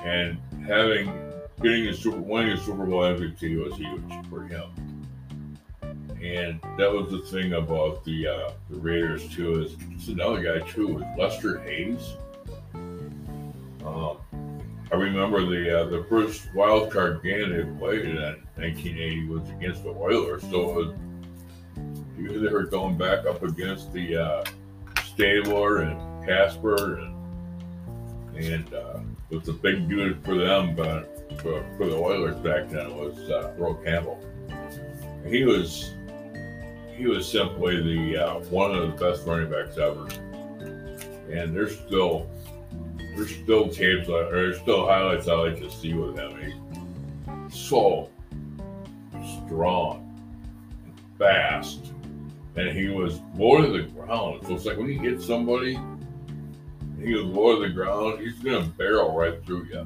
and 0.02 0.38
having 0.67 1.12
getting 1.60 1.88
a 1.88 1.93
super 1.93 2.20
winning 2.20 2.52
a 2.52 2.58
Super 2.60 2.86
Bowl 2.86 3.02
MVP 3.02 3.63
was 3.63 3.76
huge 3.76 4.28
for 4.30 4.43
him. 4.43 5.08
And 6.22 6.62
that 6.78 6.91
was 6.91 7.10
the 7.10 7.20
thing 7.32 7.54
about 7.54 8.06
the 8.06 8.28
uh, 8.28 8.52
the 8.70 8.78
Raiders 8.78 9.28
too. 9.34 9.63
Is 9.63 9.76
it's 9.89 10.08
another 10.08 10.41
guy 10.41 10.67
too 10.67 10.88
with 10.88 11.06
Lester 11.17 11.58
Hayes. 11.62 12.13
Um, 13.84 14.17
I 14.91 14.96
remember 14.96 15.43
the 15.43 15.82
uh, 15.82 15.86
the 15.86 16.06
first 16.10 16.54
wild 16.54 16.91
card 16.91 17.24
game 17.24 17.50
they 17.50 17.63
played 17.80 18.06
in 18.06 18.17
1980 18.17 19.28
was 19.30 19.50
against 19.50 19.82
the 19.84 19.89
Oilers. 19.89 20.43
So 20.43 20.74
was, 20.74 20.96
they 22.17 22.54
were 22.54 22.67
going 22.67 23.00
back 23.00 23.26
up 23.26 23.41
against 23.41 23.91
the 23.93 24.17
uh, 24.17 24.46
Stabler 25.06 25.78
and 25.80 26.26
Casper 26.26 27.00
and 27.00 27.16
and 28.38 28.73
uh, 28.73 29.00
was 29.30 29.47
a 29.50 29.54
big 29.54 29.89
dude 29.89 30.23
for 30.23 30.36
them, 30.36 30.76
but 30.76 31.32
for, 31.41 31.65
for 31.78 31.88
the 31.88 31.95
Oilers 31.95 32.38
back 32.38 32.69
then 32.69 32.95
was 32.95 33.17
uh, 33.30 33.54
Campbell. 33.84 34.19
He 35.26 35.43
was 35.43 35.93
he 36.95 37.06
was 37.06 37.30
simply 37.30 37.82
the 37.82 38.17
uh, 38.17 38.39
one 38.50 38.73
of 38.73 38.88
the 38.88 39.06
best 39.06 39.26
running 39.26 39.50
backs 39.50 39.78
ever, 39.78 40.08
and 41.32 41.56
there's 41.56 41.78
still 41.78 42.30
there's 43.15 43.36
still 43.36 43.69
tapes 43.69 44.08
or 44.08 44.23
there's 44.26 44.60
still 44.60 44.86
highlights 44.86 45.28
I 45.28 45.34
like 45.34 45.58
to 45.58 45.69
see 45.69 45.93
with 45.93 46.17
him. 46.17 46.38
He's 47.50 47.60
so 47.60 48.10
strong, 49.45 50.17
and 50.86 50.93
fast, 51.17 51.91
and 52.56 52.69
he 52.69 52.88
was 52.89 53.19
low 53.36 53.62
to 53.62 53.71
the 53.71 53.84
ground. 53.84 54.45
So 54.47 54.56
it's 54.56 54.65
like 54.65 54.78
when 54.78 54.88
he 54.88 54.97
hits 54.97 55.26
somebody, 55.26 55.78
he 57.04 57.14
was 57.14 57.24
low 57.24 57.62
to 57.62 57.68
the 57.68 57.74
ground. 57.74 58.20
He's 58.20 58.40
gonna 58.40 58.66
barrel 58.78 59.16
right 59.16 59.44
through 59.46 59.66
you 59.66 59.86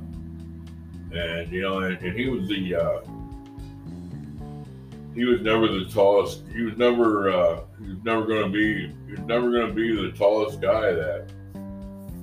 and 1.14 1.52
you 1.52 1.62
know, 1.62 1.80
and, 1.80 1.98
and 1.98 2.18
he 2.18 2.30
was 2.30 2.48
the 2.48 2.76
uh, 2.76 3.02
he 5.14 5.26
was 5.26 5.42
never 5.42 5.68
the 5.68 5.86
tallest. 5.86 6.44
He 6.54 6.62
was 6.62 6.78
never 6.78 7.30
uh, 7.30 7.62
he 7.80 7.90
was 7.90 8.04
never 8.04 8.44
to 8.44 8.50
be 8.50 8.94
he 9.08 9.12
was 9.12 9.22
never 9.22 9.68
to 9.68 9.74
be 9.74 9.96
the 9.96 10.12
tallest 10.18 10.62
guy 10.62 10.92
that 10.92 11.28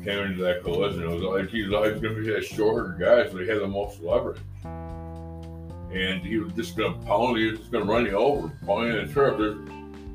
came 0.04 0.18
into 0.20 0.42
that 0.42 0.62
collision. 0.62 1.02
It 1.02 1.08
was 1.08 1.22
like 1.22 1.50
he 1.50 1.62
was 1.62 1.74
always 1.74 2.00
to 2.00 2.22
be 2.22 2.34
a 2.34 2.42
shorter 2.42 2.96
guy, 2.98 3.30
so 3.30 3.38
he 3.38 3.46
had 3.46 3.60
the 3.60 3.68
most 3.68 4.00
leverage. 4.00 4.40
And 4.64 6.20
he 6.22 6.38
was 6.38 6.52
just 6.52 6.76
to 6.76 6.92
pound. 7.06 7.34
Was 7.34 7.58
just 7.58 7.72
to 7.72 7.82
run 7.82 8.04
you 8.04 8.12
over, 8.12 8.48
pound 8.66 8.88
you 8.88 8.98
in 8.98 9.08
the 9.08 9.12
turf. 9.12 9.38
There's, 9.38 9.58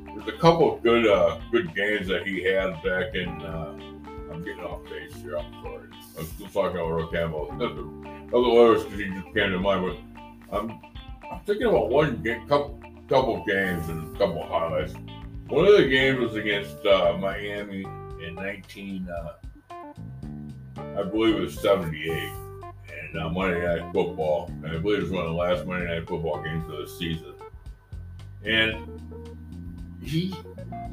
there's 0.06 0.28
a 0.28 0.38
couple 0.38 0.74
of 0.74 0.82
good 0.82 1.06
uh, 1.06 1.38
good 1.50 1.74
games 1.74 2.08
that 2.08 2.26
he 2.26 2.42
had 2.42 2.82
back 2.82 3.14
in. 3.14 3.28
Uh, 3.42 3.93
Getting 4.42 4.64
off 4.64 4.82
base 4.84 5.14
here. 5.22 5.38
I'm 5.38 5.62
sorry. 5.62 5.88
I'm 6.18 6.26
still 6.26 6.48
talking 6.48 6.76
about 6.76 6.90
Earl 6.90 7.06
Campbell. 7.08 8.04
other 8.34 8.82
because 8.82 8.98
he 8.98 9.08
just 9.10 9.26
came 9.26 9.50
to 9.50 9.58
mind. 9.58 9.96
But 10.50 10.56
I'm, 10.56 10.80
I'm 11.30 11.40
thinking 11.46 11.66
about 11.66 11.88
one 11.90 12.22
game, 12.22 12.46
couple, 12.48 12.80
couple 13.08 13.44
games 13.44 13.88
and 13.88 14.14
a 14.14 14.18
couple 14.18 14.44
highlights. 14.46 14.94
One 15.48 15.66
of 15.66 15.76
the 15.76 15.86
games 15.88 16.18
was 16.18 16.34
against 16.34 16.84
uh, 16.86 17.16
Miami 17.18 17.84
in 18.24 18.34
19, 18.34 19.08
uh, 19.08 19.92
I 20.76 21.02
believe 21.02 21.36
it 21.36 21.40
was 21.40 21.60
78, 21.60 22.10
and 22.10 23.18
uh, 23.18 23.28
Monday 23.28 23.64
Night 23.64 23.92
Football. 23.92 24.50
And 24.64 24.66
I 24.66 24.78
believe 24.78 24.98
it 24.98 25.02
was 25.02 25.10
one 25.10 25.24
of 25.24 25.30
the 25.30 25.36
last 25.36 25.66
Monday 25.66 25.86
Night 25.86 26.08
Football 26.08 26.42
games 26.42 26.64
of 26.70 26.78
the 26.78 26.88
season. 26.88 27.34
And 28.44 29.00
he 30.02 30.34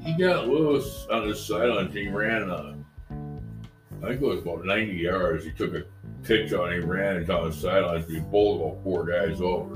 he 0.02 0.14
got 0.14 0.48
loose 0.48 1.06
on 1.12 1.30
the 1.30 1.36
sideline. 1.36 1.92
He 1.92 2.08
ran, 2.08 2.50
uh, 2.50 2.76
I 4.04 4.08
think 4.08 4.22
it 4.22 4.26
was 4.26 4.42
about 4.42 4.66
90 4.66 4.94
yards. 4.94 5.46
He 5.46 5.52
took 5.52 5.76
a 5.76 5.84
pitch 6.24 6.54
on. 6.54 6.72
He 6.72 6.80
ran 6.80 7.24
down 7.26 7.50
the 7.50 7.56
sidelines. 7.56 8.08
He 8.08 8.20
bowled 8.20 8.62
about 8.62 8.84
four 8.84 9.06
guys 9.06 9.42
over. 9.42 9.76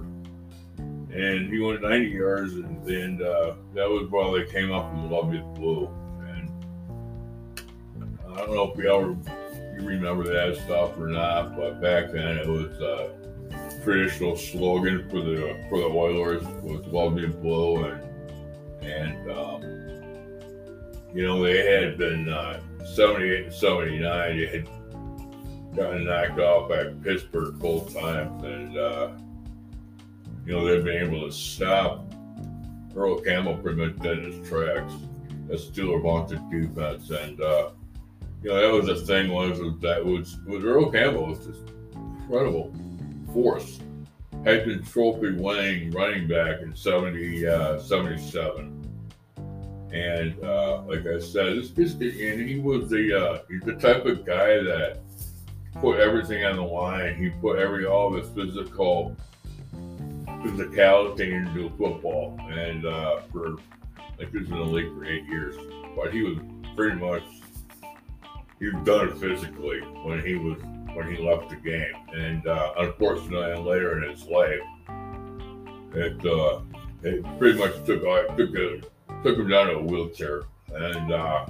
And 0.80 1.54
he 1.54 1.60
went 1.60 1.82
90 1.84 2.08
yards, 2.08 2.54
and, 2.54 2.88
and 2.88 3.22
uh, 3.22 3.54
that 3.74 3.88
was 3.88 4.10
while 4.10 4.32
they 4.32 4.46
came 4.46 4.72
up 4.72 4.90
from 4.90 5.12
Luv 5.12 5.34
Ya 5.34 5.42
Blue. 5.54 5.90
And 6.28 6.52
I 8.34 8.38
don't 8.40 8.56
know 8.56 8.72
if 8.72 8.78
you 8.78 8.92
ever 8.92 9.16
you 9.78 9.88
remember 9.88 10.24
that 10.24 10.58
stuff 10.64 10.98
or 10.98 11.08
not, 11.08 11.56
but 11.56 11.82
back 11.82 12.12
then 12.12 12.38
it 12.38 12.48
was 12.48 12.82
uh, 12.82 13.10
traditional 13.84 14.36
slogan 14.36 15.08
for 15.10 15.22
the 15.22 15.64
for 15.70 15.80
the 15.80 15.86
Oilers 15.86 16.44
was 16.64 16.86
Luv 16.88 17.20
Ya 17.20 17.28
Blue, 17.28 17.86
and 17.86 18.02
and 18.82 19.32
um, 19.32 19.62
you 21.14 21.26
know 21.26 21.42
they 21.44 21.66
had 21.66 21.98
been 21.98 22.28
uh, 22.28 22.60
78 22.86 23.46
and 23.46 23.54
79. 23.54 24.38
They 24.38 24.46
had 24.46 24.70
got 25.76 26.00
knocked 26.02 26.40
off 26.40 26.70
by 26.70 26.86
Pittsburgh 27.04 27.60
both 27.60 27.94
times, 27.94 28.44
and 28.44 28.78
uh, 28.78 29.12
you 30.46 30.54
know 30.54 30.66
they've 30.66 30.84
been 30.84 31.04
able 31.04 31.28
to 31.28 31.32
stop 31.32 32.06
Earl 32.96 33.20
Campbell 33.20 33.58
pretty 33.58 33.86
much 33.86 33.98
dead 34.00 34.20
in 34.20 34.32
his 34.32 34.50
tracks. 34.50 34.94
That 35.48 35.60
Steeler 35.60 36.02
vaunted 36.02 36.42
defense, 36.50 37.10
and 37.10 37.40
uh, 37.42 37.72
you 38.42 38.50
know 38.50 38.62
that 38.62 38.88
was 38.88 39.00
the 39.00 39.06
thing 39.06 39.32
was, 39.32 39.60
was 39.60 39.80
that 39.82 40.04
was 40.04 40.38
was 40.46 40.64
Earl 40.64 40.92
Campbell 40.92 41.28
was 41.28 41.46
just 41.46 41.62
incredible 41.96 42.74
force. 43.34 43.80
Heisman 44.44 44.88
Trophy 44.92 45.32
winning 45.32 45.92
running 45.92 46.28
back 46.28 46.62
in 46.62 46.76
70, 46.76 47.48
uh, 47.48 47.80
77. 47.80 48.75
And 49.96 50.44
uh, 50.44 50.82
like 50.82 51.08
I 51.08 51.20
said, 51.20 51.56
this, 51.56 51.70
this, 51.72 51.94
and 51.94 52.50
he 52.50 52.60
was 52.60 52.90
the 52.90 53.18
uh, 53.18 53.40
he's 53.50 53.62
the 53.62 53.76
type 53.76 54.06
of 54.06 54.26
guy 54.26 54.62
that 54.62 55.00
put 55.80 56.02
everything 56.02 56.44
on 56.44 56.58
the 56.58 56.64
line. 56.64 57.16
He 57.16 57.30
put 57.30 57.60
every 57.60 57.86
all 57.86 58.14
his 58.14 58.28
physical 58.30 59.16
physicality 59.74 61.32
into 61.32 61.70
football, 61.78 62.38
and 62.50 62.86
uh, 62.86 63.22
for 63.32 63.56
like 64.20 64.32
he 64.32 64.40
was 64.40 64.50
in 64.50 64.58
the 64.58 64.66
league 64.66 64.94
for 64.94 65.06
eight 65.06 65.24
years, 65.28 65.56
but 65.96 66.12
he 66.12 66.24
was 66.24 66.40
pretty 66.76 66.98
much 66.98 67.24
he 68.60 68.68
was 68.68 68.86
done 68.86 69.18
physically 69.18 69.80
when 70.04 70.22
he 70.26 70.36
was 70.36 70.58
when 70.94 71.16
he 71.16 71.24
left 71.24 71.50
the 71.50 71.56
game, 71.56 71.96
and 72.14 72.46
uh, 72.48 72.74
unfortunately, 72.80 73.64
later 73.64 74.04
in 74.04 74.10
his 74.10 74.26
life, 74.26 74.60
it 75.94 76.26
uh, 76.26 76.60
it 77.02 77.24
pretty 77.40 77.58
much 77.58 77.74
took 77.86 78.04
uh, 78.04 78.24
took 78.36 78.54
a, 78.58 78.82
took 79.26 79.40
him 79.40 79.50
down 79.50 79.66
to 79.66 79.78
a 79.78 79.82
wheelchair, 79.82 80.44
and 80.72 81.12
uh, 81.12 81.48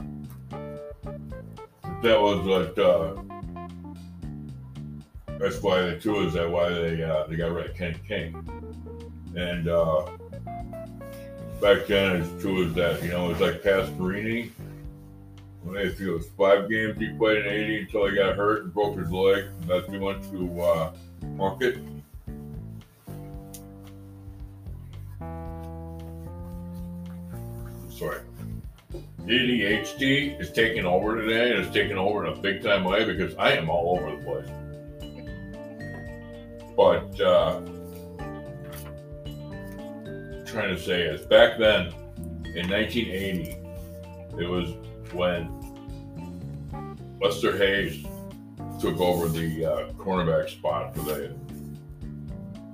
that 2.01 2.21
was 2.21 2.47
what. 2.47 2.79
Uh, 2.79 3.15
that's 5.37 5.61
why 5.61 5.81
the 5.81 5.99
two 5.99 6.21
is 6.21 6.33
that 6.35 6.49
why 6.49 6.69
they 6.69 7.03
uh, 7.03 7.27
they 7.27 7.35
got 7.35 7.51
rid 7.51 7.69
of 7.69 7.75
Kenny 7.75 7.99
King. 8.07 8.33
And 9.35 9.67
uh, 9.67 10.05
back 11.61 11.87
then, 11.87 12.21
it's 12.21 12.41
true 12.41 12.65
as 12.65 12.73
that 12.75 13.03
you 13.03 13.09
know 13.09 13.29
it's 13.31 13.41
like 13.41 13.61
Pastorini 13.61 14.51
When 15.63 15.75
they 15.75 15.81
it 15.81 15.99
was 15.99 16.29
five 16.37 16.69
games 16.69 16.97
he 16.97 17.09
played 17.09 17.45
in 17.45 17.51
'80 17.51 17.79
until 17.81 18.07
he 18.07 18.15
got 18.15 18.37
hurt 18.37 18.63
and 18.63 18.73
broke 18.73 18.97
his 18.97 19.11
leg. 19.11 19.47
That's 19.67 19.85
he 19.89 19.97
went 19.97 20.23
to 20.31 20.61
uh, 20.61 20.93
Market. 21.33 21.79
Sorry. 27.95 28.19
ADHD 29.19 30.39
is 30.39 30.51
taking 30.51 30.85
over 30.85 31.15
today 31.15 31.51
and 31.51 31.63
it's 31.63 31.73
taking 31.73 31.97
over 31.97 32.25
in 32.25 32.33
a 32.37 32.41
big 32.41 32.61
time 32.61 32.83
way 32.83 33.05
because 33.05 33.33
I 33.35 33.51
am 33.51 33.69
all 33.69 33.97
over 33.97 34.11
the 34.11 34.17
place. 34.23 34.49
But 36.75 37.21
uh, 37.21 37.61
trying 40.45 40.75
to 40.75 40.79
say 40.79 41.03
is 41.03 41.21
back 41.21 41.57
then 41.57 41.87
in 42.53 42.69
1980, 42.69 43.57
it 44.41 44.49
was 44.49 44.75
when 45.13 45.49
Lester 47.21 47.57
Hayes 47.57 48.05
took 48.81 48.99
over 48.99 49.29
the 49.29 49.65
uh, 49.65 49.93
cornerback 49.93 50.49
spot 50.49 50.93
for 50.93 51.03
the 51.03 51.33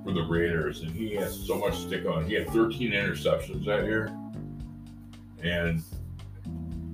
for 0.02 0.12
the 0.12 0.22
Raiders, 0.22 0.80
and 0.80 0.90
he 0.90 1.14
had 1.14 1.30
so 1.30 1.56
much 1.56 1.74
stickum. 1.74 2.26
He 2.26 2.34
had 2.34 2.48
13 2.50 2.90
interceptions 2.90 3.64
that 3.66 3.84
year, 3.84 4.12
and 5.42 5.82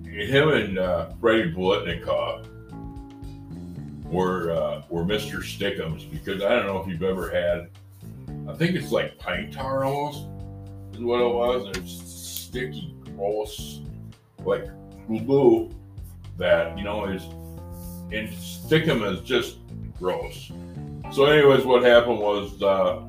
him 0.04 0.48
and 0.48 0.78
uh, 0.78 1.10
Freddie 1.20 1.52
Biletnikoff 1.52 2.46
were 4.04 4.50
uh, 4.50 4.82
were 4.88 5.04
Mr. 5.04 5.38
Stickums 5.38 6.10
because 6.10 6.42
I 6.42 6.50
don't 6.50 6.66
know 6.66 6.78
if 6.78 6.88
you've 6.88 7.02
ever 7.02 7.30
had. 7.30 7.70
I 8.48 8.54
think 8.54 8.76
it's 8.76 8.90
like 8.90 9.18
pine 9.18 9.50
tar 9.50 9.84
almost 9.84 10.26
is 10.94 11.00
what 11.00 11.20
it 11.20 11.34
was. 11.34 11.76
It's 11.76 11.92
sticky, 11.92 12.94
gross, 13.16 13.80
like 14.44 14.66
glue 15.06 15.70
that 16.38 16.76
you 16.78 16.84
know 16.84 17.06
is 17.06 17.24
and 18.12 18.28
Stickum 18.28 19.10
is 19.12 19.20
just 19.20 19.58
gross. 19.98 20.50
So, 21.12 21.26
anyways, 21.26 21.64
what 21.64 21.82
happened 21.82 22.18
was 22.18 22.62
uh, 22.62 23.02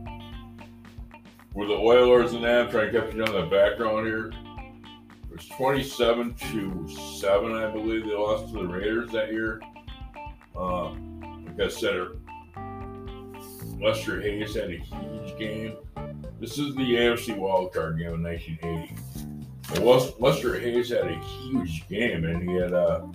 with 1.54 1.70
the 1.70 1.76
Oilers 1.76 2.34
and 2.34 2.44
that, 2.44 2.72
trying 2.72 2.92
to 2.92 3.02
catch 3.02 3.14
you 3.14 3.24
on 3.24 3.34
the 3.34 3.44
background 3.44 4.06
here. 4.08 4.32
Was 5.40 5.48
27 5.48 6.34
to 6.34 6.90
7, 7.18 7.54
I 7.54 7.72
believe, 7.72 8.04
they 8.04 8.14
lost 8.14 8.52
to 8.52 8.60
the 8.60 8.68
Raiders 8.68 9.10
that 9.12 9.32
year. 9.32 9.62
Uh, 10.54 10.90
like 10.90 11.62
I 11.62 11.70
said, 11.70 12.10
Lester 13.80 14.20
Hayes 14.20 14.54
had 14.54 14.70
a 14.70 14.76
huge 14.76 15.40
game. 15.40 15.78
This 16.42 16.58
is 16.58 16.76
the 16.76 16.94
AFC 16.94 17.38
wildcard 17.38 18.00
game 18.00 18.16
in 18.16 18.24
1980. 18.24 18.94
And 19.76 20.20
Lester 20.20 20.60
Hayes 20.60 20.90
had 20.90 21.08
a 21.08 21.18
huge 21.18 21.88
game, 21.88 22.26
and 22.26 22.50
he 22.50 22.58
had 22.58 22.74
uh, 22.74 23.06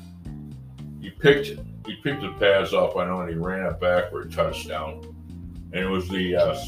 he 1.03 1.11
picked 1.11 1.61
he 1.85 1.97
picked 2.03 2.23
the 2.23 2.33
pass 2.41 2.73
off. 2.73 2.97
I 2.97 3.05
know, 3.05 3.21
and 3.21 3.29
he 3.29 3.37
ran 3.37 3.67
it 3.67 3.79
back 3.79 4.09
for 4.09 4.23
a 4.23 4.31
touchdown. 4.31 5.03
And 5.75 5.85
it 5.85 5.91
was 5.91 6.09
the 6.09 6.37
uh, 6.37 6.59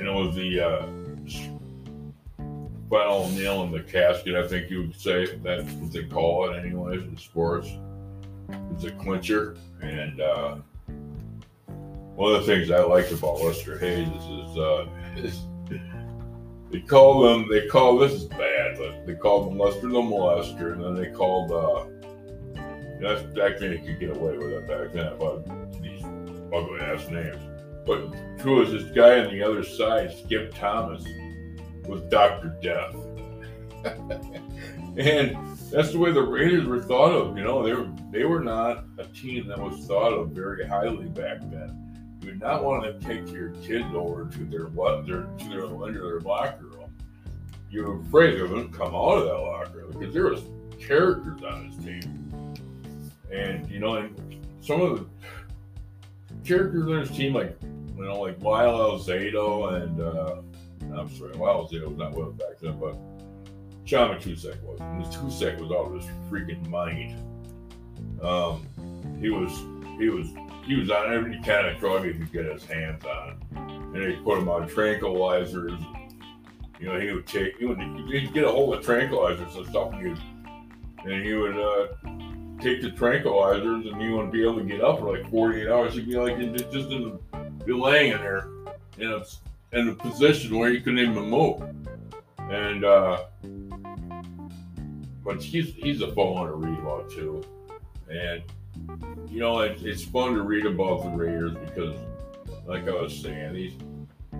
and 0.00 0.08
it 0.08 0.12
was 0.12 0.34
the 0.34 0.58
uh, 0.58 0.86
final 2.92 3.26
nail 3.30 3.62
in 3.62 3.72
the 3.72 3.80
casket, 3.80 4.34
I 4.34 4.46
think 4.46 4.70
you 4.70 4.82
would 4.82 5.00
say. 5.00 5.36
That's 5.36 5.72
what 5.72 5.92
they 5.92 6.04
call 6.04 6.50
it, 6.50 6.58
anyways, 6.58 7.02
in 7.02 7.16
sports. 7.16 7.70
It's 8.74 8.84
a 8.84 8.90
clincher. 8.90 9.56
And 9.80 10.20
uh, 10.20 10.56
one 12.14 12.34
of 12.34 12.44
the 12.44 12.46
things 12.46 12.70
I 12.70 12.80
like 12.80 13.10
about 13.10 13.40
Lester 13.40 13.78
Hayes 13.78 14.08
is, 14.08 14.50
is, 14.50 14.58
uh, 14.58 14.86
is 15.16 15.40
they 16.70 16.80
call 16.80 17.22
them, 17.22 17.48
they 17.50 17.66
call 17.66 17.96
this 17.96 18.12
is 18.12 18.24
bad, 18.24 18.76
but 18.76 19.06
they 19.06 19.14
called 19.14 19.50
him 19.50 19.58
Lester 19.58 19.88
the 19.88 19.94
Molester, 19.94 20.74
and 20.74 20.84
then 20.84 20.94
they 20.94 21.10
called, 21.10 21.50
uh, 21.50 21.86
that's 23.00 23.22
back 23.34 23.58
then 23.58 23.72
you 23.72 23.78
could 23.78 24.00
get 24.00 24.14
away 24.14 24.36
with 24.36 24.52
it 24.52 24.68
back 24.68 24.92
then 24.92 25.06
about 25.06 25.46
these 25.82 26.04
ugly 26.52 26.80
ass 26.80 27.08
names. 27.08 27.42
But 27.86 28.12
true 28.38 28.62
as 28.62 28.70
this 28.70 28.94
guy 28.94 29.20
on 29.24 29.32
the 29.32 29.42
other 29.42 29.64
side, 29.64 30.14
Skip 30.14 30.54
Thomas, 30.54 31.02
was 31.86 32.02
Dr. 32.02 32.56
Death. 32.62 32.94
and 34.96 35.36
that's 35.70 35.92
the 35.92 35.98
way 35.98 36.12
the 36.12 36.22
Raiders 36.22 36.66
were 36.66 36.82
thought 36.82 37.12
of. 37.12 37.36
You 37.36 37.44
know, 37.44 37.62
they 37.62 37.72
were 37.72 37.90
they 38.10 38.24
were 38.24 38.40
not 38.40 38.84
a 38.98 39.04
team 39.04 39.48
that 39.48 39.58
was 39.58 39.86
thought 39.86 40.12
of 40.12 40.30
very 40.30 40.66
highly 40.66 41.06
back 41.06 41.40
then. 41.50 41.78
You 42.20 42.28
would 42.28 42.40
not 42.40 42.62
want 42.62 42.84
to 42.84 43.06
take 43.06 43.32
your 43.32 43.50
kids 43.64 43.86
over 43.94 44.26
to 44.26 44.44
their 44.44 44.66
what 44.66 45.06
their 45.06 45.22
to 45.22 45.48
their 45.48 45.64
under 45.64 46.02
their 46.02 46.20
locker 46.20 46.66
room. 46.66 46.94
You 47.70 47.84
were 47.84 48.00
afraid 48.00 48.34
they 48.34 48.46
to 48.46 48.68
come 48.68 48.94
out 48.94 49.18
of 49.18 49.24
that 49.24 49.38
locker 49.38 49.78
room 49.78 49.92
because 49.98 50.14
there 50.14 50.26
was 50.26 50.42
characters 50.78 51.42
on 51.42 51.70
his 51.70 51.84
team, 51.84 52.54
and 53.32 53.68
you 53.70 53.80
know, 53.80 53.96
and 53.96 54.36
some 54.60 54.80
of 54.80 54.98
the 54.98 55.06
characters 56.44 56.86
on 56.86 57.00
his 57.00 57.10
team, 57.10 57.34
like 57.34 57.56
you 57.62 58.04
know, 58.04 58.20
like 58.20 58.40
Lyle 58.42 58.98
Alzado 58.98 59.82
and. 59.82 60.00
Uh, 60.00 60.42
I'm 60.98 61.08
sorry, 61.16 61.36
well, 61.36 61.62
Zito 61.62 61.62
was 61.62 61.70
there 61.70 61.88
was 61.88 61.98
not 61.98 62.12
well 62.12 62.32
back 62.32 62.58
then, 62.60 62.78
but 62.78 62.96
John 63.84 64.16
Matuszak 64.16 64.62
was. 64.62 64.80
And 64.80 64.98
was 64.98 65.72
out 65.72 65.86
of 65.86 65.94
his 65.94 66.04
freaking 66.30 66.66
mind. 66.68 67.18
Um, 68.22 68.66
he 69.20 69.30
was, 69.30 69.50
he 69.98 70.08
was, 70.08 70.28
he 70.64 70.76
was 70.76 70.90
on 70.90 71.12
every 71.12 71.40
kind 71.42 71.66
of 71.66 71.78
drug 71.78 72.04
he 72.04 72.12
could 72.12 72.32
get 72.32 72.46
his 72.46 72.64
hands 72.64 73.04
on, 73.04 73.40
and 73.94 73.96
he 73.96 74.16
put 74.22 74.38
him 74.38 74.48
on 74.48 74.68
tranquilizers. 74.68 75.80
You 76.80 76.88
know, 76.88 77.00
he 77.00 77.12
would 77.12 77.26
take, 77.26 77.58
he 77.58 77.66
would 77.66 77.80
he'd 77.80 78.32
get 78.32 78.44
a 78.44 78.50
hold 78.50 78.74
of 78.74 78.84
tranquilizers 78.84 79.56
and 79.56 79.66
stuff, 79.66 79.92
and 79.92 80.02
he 80.02 80.08
would, 80.08 80.20
and 81.04 81.24
he 81.24 81.32
would 81.34 81.56
uh, 81.56 81.86
take 82.60 82.82
the 82.82 82.90
tranquilizers, 82.90 83.90
and 83.90 84.00
he 84.00 84.08
wouldn't 84.08 84.32
be 84.32 84.42
able 84.42 84.58
to 84.58 84.64
get 84.64 84.82
up 84.82 85.00
for 85.00 85.16
like 85.16 85.28
48 85.30 85.68
hours. 85.68 85.94
He'd 85.94 86.06
be 86.06 86.16
like 86.16 86.38
just 86.54 86.90
in, 86.90 87.18
be 87.64 87.72
laying 87.72 88.12
in 88.12 88.18
there, 88.18 88.48
you 88.96 89.08
know 89.08 89.24
in 89.72 89.88
a 89.88 89.94
position 89.94 90.58
where 90.58 90.70
he 90.70 90.80
couldn't 90.80 90.98
even 90.98 91.30
move. 91.30 91.62
And 92.50 92.84
uh, 92.84 93.24
but 95.24 95.42
he's 95.42 95.74
he's 95.74 96.02
a 96.02 96.06
read 96.08 96.78
about 96.78 97.10
too. 97.10 97.42
And 98.10 98.42
you 99.28 99.40
know, 99.40 99.60
it, 99.60 99.82
it's 99.82 100.04
fun 100.04 100.34
to 100.34 100.42
read 100.42 100.66
about 100.66 101.04
the 101.04 101.10
Raiders 101.10 101.54
because, 101.54 101.96
like 102.66 102.86
I 102.88 102.92
was 102.92 103.16
saying, 103.16 103.54
these 103.54 103.72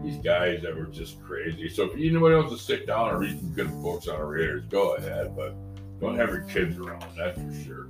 these 0.03 0.17
guys 0.23 0.63
that 0.63 0.77
were 0.77 0.87
just 0.87 1.23
crazy. 1.23 1.69
So 1.69 1.85
if 1.85 1.93
anybody 1.95 2.35
wants 2.35 2.53
to 2.53 2.59
sit 2.59 2.87
down 2.87 3.11
and 3.11 3.19
read 3.19 3.39
some 3.39 3.53
good 3.53 3.71
books 3.83 4.09
on 4.09 4.19
the 4.19 4.25
Raiders, 4.25 4.65
go 4.67 4.97
ahead. 4.97 5.35
But 5.37 5.55
don't 6.01 6.17
have 6.17 6.31
your 6.31 6.43
kids 6.43 6.77
around. 6.79 7.05
That's 7.17 7.41
for 7.41 7.65
sure. 7.65 7.87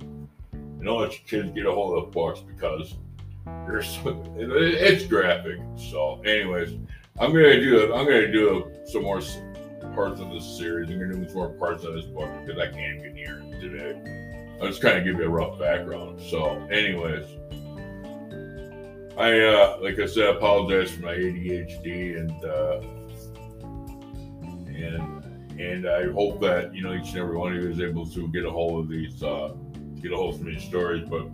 And 0.51 0.83
don't 0.83 1.01
let 1.01 1.11
your 1.11 1.43
kids 1.43 1.55
get 1.55 1.65
a 1.65 1.71
hold 1.71 1.97
of 1.97 2.05
the 2.05 2.11
books 2.11 2.41
because 2.41 2.95
it's 4.37 5.05
graphic. 5.07 5.59
So, 5.75 6.21
anyways. 6.21 6.77
I'm 7.19 7.31
gonna 7.31 7.59
do 7.59 7.93
I'm 7.93 8.05
gonna 8.05 8.31
do 8.31 8.71
some 8.85 9.03
more 9.03 9.21
parts 9.93 10.19
of 10.19 10.31
this 10.31 10.57
series. 10.57 10.89
I'm 10.89 10.99
gonna 10.99 11.13
do 11.13 11.25
some 11.29 11.37
more 11.37 11.49
parts 11.49 11.83
of 11.83 11.93
this 11.93 12.05
book 12.05 12.29
because 12.43 12.59
I 12.59 12.71
can't 12.71 13.03
get 13.03 13.13
near 13.13 13.39
it 13.39 13.61
today. 13.61 14.55
I'll 14.59 14.67
just 14.67 14.81
kind 14.81 14.97
of 14.97 15.03
give 15.03 15.17
you 15.17 15.25
a 15.25 15.29
rough 15.29 15.59
background. 15.59 16.19
So, 16.19 16.55
anyways, 16.71 17.25
I 19.15 19.39
uh, 19.41 19.77
like 19.79 19.99
I 19.99 20.07
said, 20.07 20.25
I 20.25 20.37
apologize 20.37 20.91
for 20.91 21.03
my 21.03 21.13
ADHD 21.13 22.19
and 22.19 22.45
uh, 22.45 22.81
and 24.73 25.59
and 25.59 25.87
I 25.87 26.11
hope 26.11 26.41
that 26.41 26.73
you 26.73 26.81
know 26.81 26.93
each 26.93 27.09
and 27.09 27.17
every 27.17 27.37
one 27.37 27.55
of 27.55 27.61
you 27.61 27.69
is 27.69 27.79
able 27.79 28.07
to 28.07 28.27
get 28.29 28.43
a 28.43 28.49
hold 28.49 28.85
of 28.85 28.89
these 28.89 29.21
uh, 29.21 29.53
get 30.01 30.13
a 30.13 30.15
hold 30.15 30.39
of 30.39 30.45
these 30.45 30.63
stories. 30.63 31.07
But 31.07 31.27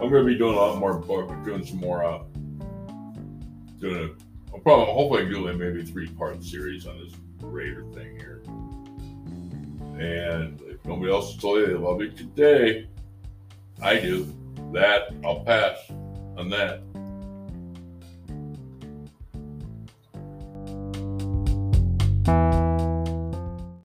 I'm 0.00 0.10
gonna 0.10 0.24
be 0.24 0.38
doing 0.38 0.54
a 0.54 0.58
lot 0.58 0.78
more 0.78 0.94
book, 0.94 1.28
doing 1.44 1.66
some 1.66 1.80
more 1.80 2.02
uh, 2.02 2.22
doing 3.78 4.08
a 4.08 4.25
I'll 4.56 4.62
probably 4.62 4.94
hopefully 4.94 5.28
do 5.28 5.46
like 5.46 5.56
maybe 5.56 5.84
three 5.84 6.08
part 6.08 6.42
series 6.42 6.86
on 6.86 6.98
this 6.98 7.12
Raider 7.42 7.84
thing 7.92 8.16
here. 8.16 8.42
And 10.00 10.58
if 10.62 10.82
nobody 10.86 11.12
else 11.12 11.32
has 11.32 11.40
told 11.40 11.58
you 11.58 11.66
they 11.66 11.74
love 11.74 12.00
you 12.00 12.10
today, 12.10 12.88
I 13.82 14.00
do. 14.00 14.32
That 14.72 15.14
I'll 15.22 15.40
pass 15.40 15.76
on 16.38 16.48
that. 16.50 16.80